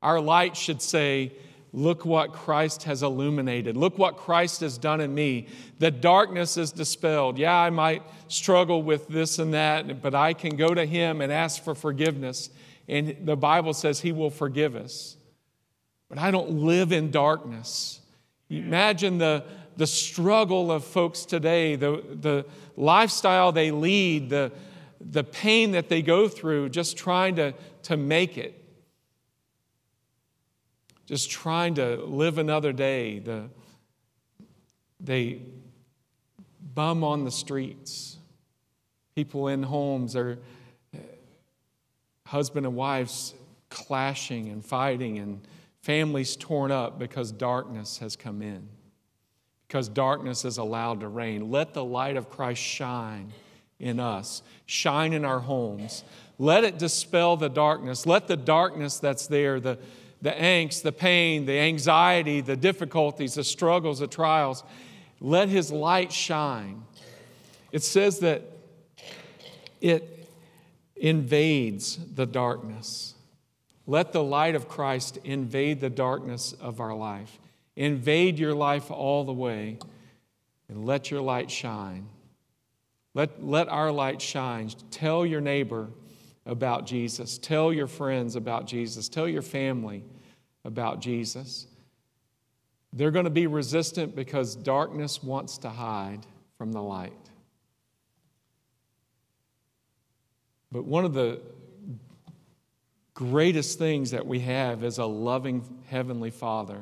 Our 0.02 0.20
light 0.20 0.56
should 0.58 0.82
say, 0.82 1.34
Look 1.76 2.06
what 2.06 2.32
Christ 2.32 2.84
has 2.84 3.04
illuminated. 3.04 3.76
Look 3.76 3.98
what 3.98 4.16
Christ 4.16 4.62
has 4.62 4.78
done 4.78 5.02
in 5.02 5.14
me. 5.14 5.48
The 5.80 5.92
darkness 5.92 6.56
is 6.56 6.72
dispelled. 6.72 7.38
Yeah, 7.38 7.54
I 7.54 7.70
might 7.70 8.02
struggle 8.30 8.82
with 8.82 9.10
this 9.10 9.40
and 9.40 9.54
that, 9.54 10.02
but 10.02 10.16
I 10.16 10.32
can 10.32 10.56
go 10.56 10.74
to 10.74 10.86
Him 10.86 11.20
and 11.20 11.34
ask 11.34 11.62
for 11.62 11.76
forgiveness. 11.76 12.50
And 12.88 13.18
the 13.26 13.36
Bible 13.36 13.74
says 13.74 14.00
He 14.00 14.14
will 14.14 14.30
forgive 14.30 14.74
us. 14.78 15.18
But 16.08 16.18
I 16.18 16.32
don't 16.32 16.50
live 16.52 16.94
in 16.94 17.12
darkness. 17.12 18.00
Imagine 18.50 19.18
the, 19.18 19.44
the 19.76 19.88
struggle 19.88 20.72
of 20.72 20.86
folks 20.86 21.26
today, 21.26 21.76
the, 21.76 22.02
the 22.22 22.46
lifestyle 22.78 23.52
they 23.52 23.72
lead, 23.72 24.30
the, 24.30 24.54
the 25.02 25.26
pain 25.26 25.72
that 25.72 25.90
they 25.90 26.02
go 26.02 26.30
through 26.30 26.70
just 26.70 26.96
trying 26.96 27.36
to, 27.36 27.54
to 27.84 27.98
make 27.98 28.38
it 28.38 28.65
just 31.06 31.30
trying 31.30 31.76
to 31.76 31.98
live 31.98 32.38
another 32.38 32.74
day. 32.74 33.20
The, 33.20 33.50
they 35.00 35.42
bum 36.74 37.04
on 37.04 37.24
the 37.24 37.32
streets. 37.32 38.18
People 39.16 39.48
in 39.48 39.64
homes 39.64 40.16
are 40.16 40.40
husband 42.26 42.66
and 42.66 42.76
wives 42.76 43.34
clashing 43.70 44.50
and 44.50 44.66
fighting, 44.66 45.20
and 45.20 45.42
families 45.82 46.36
torn 46.36 46.72
up 46.72 46.98
because 46.98 47.32
darkness 47.32 48.00
has 48.00 48.16
come 48.16 48.42
in, 48.42 48.68
because 49.68 49.88
darkness 49.88 50.44
is 50.44 50.58
allowed 50.58 51.02
to 51.02 51.08
reign. 51.08 51.52
Let 51.52 51.74
the 51.74 51.84
light 51.84 52.18
of 52.18 52.30
Christ 52.30 52.62
shine 52.62 53.32
in 53.80 54.00
us, 54.00 54.42
shine 54.66 55.14
in 55.14 55.24
our 55.24 55.40
homes. 55.40 56.04
Let 56.38 56.64
it 56.64 56.78
dispel 56.78 57.38
the 57.38 57.50
darkness. 57.50 58.06
Let 58.06 58.28
the 58.28 58.38
darkness 58.38 59.00
that's 59.00 59.28
there, 59.28 59.60
the 59.60 59.78
the 60.26 60.32
angst, 60.32 60.82
the 60.82 60.92
pain, 60.92 61.46
the 61.46 61.60
anxiety, 61.60 62.42
the 62.42 62.56
difficulties, 62.56 63.36
the 63.36 63.44
struggles, 63.44 64.00
the 64.00 64.08
trials. 64.08 64.64
Let 65.22 65.50
His 65.50 65.72
light 65.72 66.12
shine. 66.12 66.84
It 67.72 67.84
says 67.84 68.22
that 68.22 68.42
it 69.82 70.28
invades 70.96 72.00
the 72.16 72.26
darkness. 72.26 73.14
Let 73.86 74.14
the 74.14 74.24
light 74.24 74.56
of 74.56 74.68
Christ 74.68 75.20
invade 75.24 75.80
the 75.80 75.92
darkness 75.92 76.54
of 76.54 76.80
our 76.80 76.96
life. 76.96 77.38
Invade 77.76 78.40
your 78.40 78.56
life 78.56 78.90
all 78.90 79.26
the 79.26 79.34
way 79.34 79.78
and 80.68 80.88
let 80.88 81.12
your 81.12 81.22
light 81.22 81.52
shine. 81.52 82.10
Let, 83.14 83.46
let 83.46 83.68
our 83.68 83.92
light 83.92 84.24
shine. 84.24 84.72
Tell 84.90 85.24
your 85.24 85.42
neighbor 85.42 85.90
about 86.48 86.88
Jesus. 86.88 87.38
Tell 87.38 87.72
your 87.72 87.86
friends 87.86 88.36
about 88.36 88.66
Jesus. 88.66 89.08
Tell 89.08 89.28
your 89.28 89.44
family 89.44 90.04
about 90.66 91.00
Jesus. 91.00 91.68
They're 92.92 93.12
going 93.12 93.26
to 93.26 93.32
be 93.32 93.48
resistant 93.48 94.16
because 94.16 94.56
darkness 94.56 95.24
wants 95.24 95.60
to 95.60 95.70
hide 95.70 96.26
from 96.58 96.74
the 96.74 96.82
light. 96.82 97.14
But 100.72 100.84
one 100.84 101.06
of 101.06 101.14
the 101.14 101.40
greatest 103.14 103.80
things 103.80 104.12
that 104.12 104.28
we 104.28 104.42
have 104.42 104.84
is 104.84 104.98
a 104.98 105.06
loving 105.06 105.84
Heavenly 105.88 106.32
Father 106.32 106.82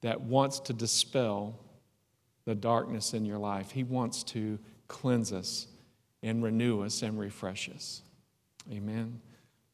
that 0.00 0.20
wants 0.22 0.60
to 0.60 0.72
dispel 0.72 1.58
the 2.44 2.54
darkness 2.54 3.12
in 3.12 3.24
your 3.24 3.38
life. 3.38 3.70
He 3.70 3.82
wants 3.82 4.22
to 4.24 4.58
cleanse 4.88 5.32
us 5.32 5.66
and 6.22 6.42
renew 6.42 6.82
us 6.82 7.02
and 7.02 7.18
refresh 7.18 7.68
us. 7.68 8.02
Amen. 8.70 9.20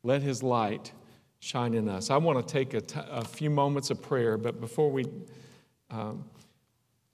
Let 0.02 0.22
His 0.22 0.42
light 0.42 0.92
shine 1.40 1.74
in 1.74 1.88
us. 1.88 2.10
I 2.10 2.18
want 2.18 2.46
to 2.46 2.52
take 2.52 2.74
a, 2.74 2.80
t- 2.80 3.00
a 3.10 3.24
few 3.24 3.50
moments 3.50 3.90
of 3.90 4.00
prayer, 4.00 4.36
but 4.36 4.60
before 4.60 4.90
we 4.90 5.06
um, 5.90 6.24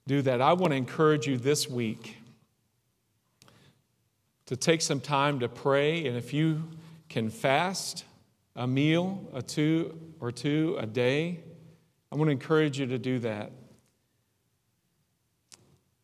do 0.05 0.21
that, 0.21 0.41
I 0.41 0.53
want 0.53 0.71
to 0.71 0.77
encourage 0.77 1.27
you 1.27 1.37
this 1.37 1.69
week 1.69 2.17
to 4.45 4.55
take 4.55 4.81
some 4.81 4.99
time 4.99 5.39
to 5.39 5.49
pray. 5.49 6.05
And 6.05 6.17
if 6.17 6.33
you 6.33 6.63
can 7.09 7.29
fast 7.29 8.03
a 8.55 8.67
meal, 8.67 9.29
a 9.33 9.41
two 9.41 9.97
or 10.19 10.31
two 10.31 10.77
a 10.79 10.85
day, 10.85 11.39
I 12.11 12.15
want 12.15 12.27
to 12.27 12.31
encourage 12.31 12.79
you 12.79 12.85
to 12.87 12.97
do 12.97 13.19
that. 13.19 13.51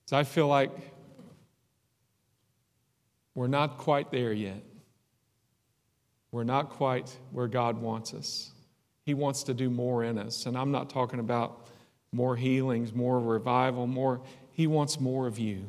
So 0.05 0.17
I 0.17 0.23
feel 0.23 0.47
like 0.47 0.71
we're 3.36 3.47
not 3.47 3.77
quite 3.77 4.12
there 4.12 4.33
yet. 4.33 4.62
We're 6.34 6.43
not 6.43 6.72
quite 6.72 7.15
where 7.32 7.48
God 7.48 7.78
wants 7.78 8.12
us. 8.15 8.52
He 9.06 9.13
wants 9.13 9.43
to 9.43 9.54
do 9.54 9.69
more 9.69 10.04
in 10.04 10.17
us. 10.17 10.48
And 10.48 10.58
I'm 10.58 10.72
not 10.72 10.89
talking 10.89 11.19
about 11.19 11.67
more 12.12 12.36
healings, 12.36 12.91
more 12.91 13.19
revival, 13.19 13.86
more. 13.86 14.19
He 14.52 14.65
wants 14.65 15.00
more 15.00 15.28
of 15.28 15.38
you. 15.38 15.65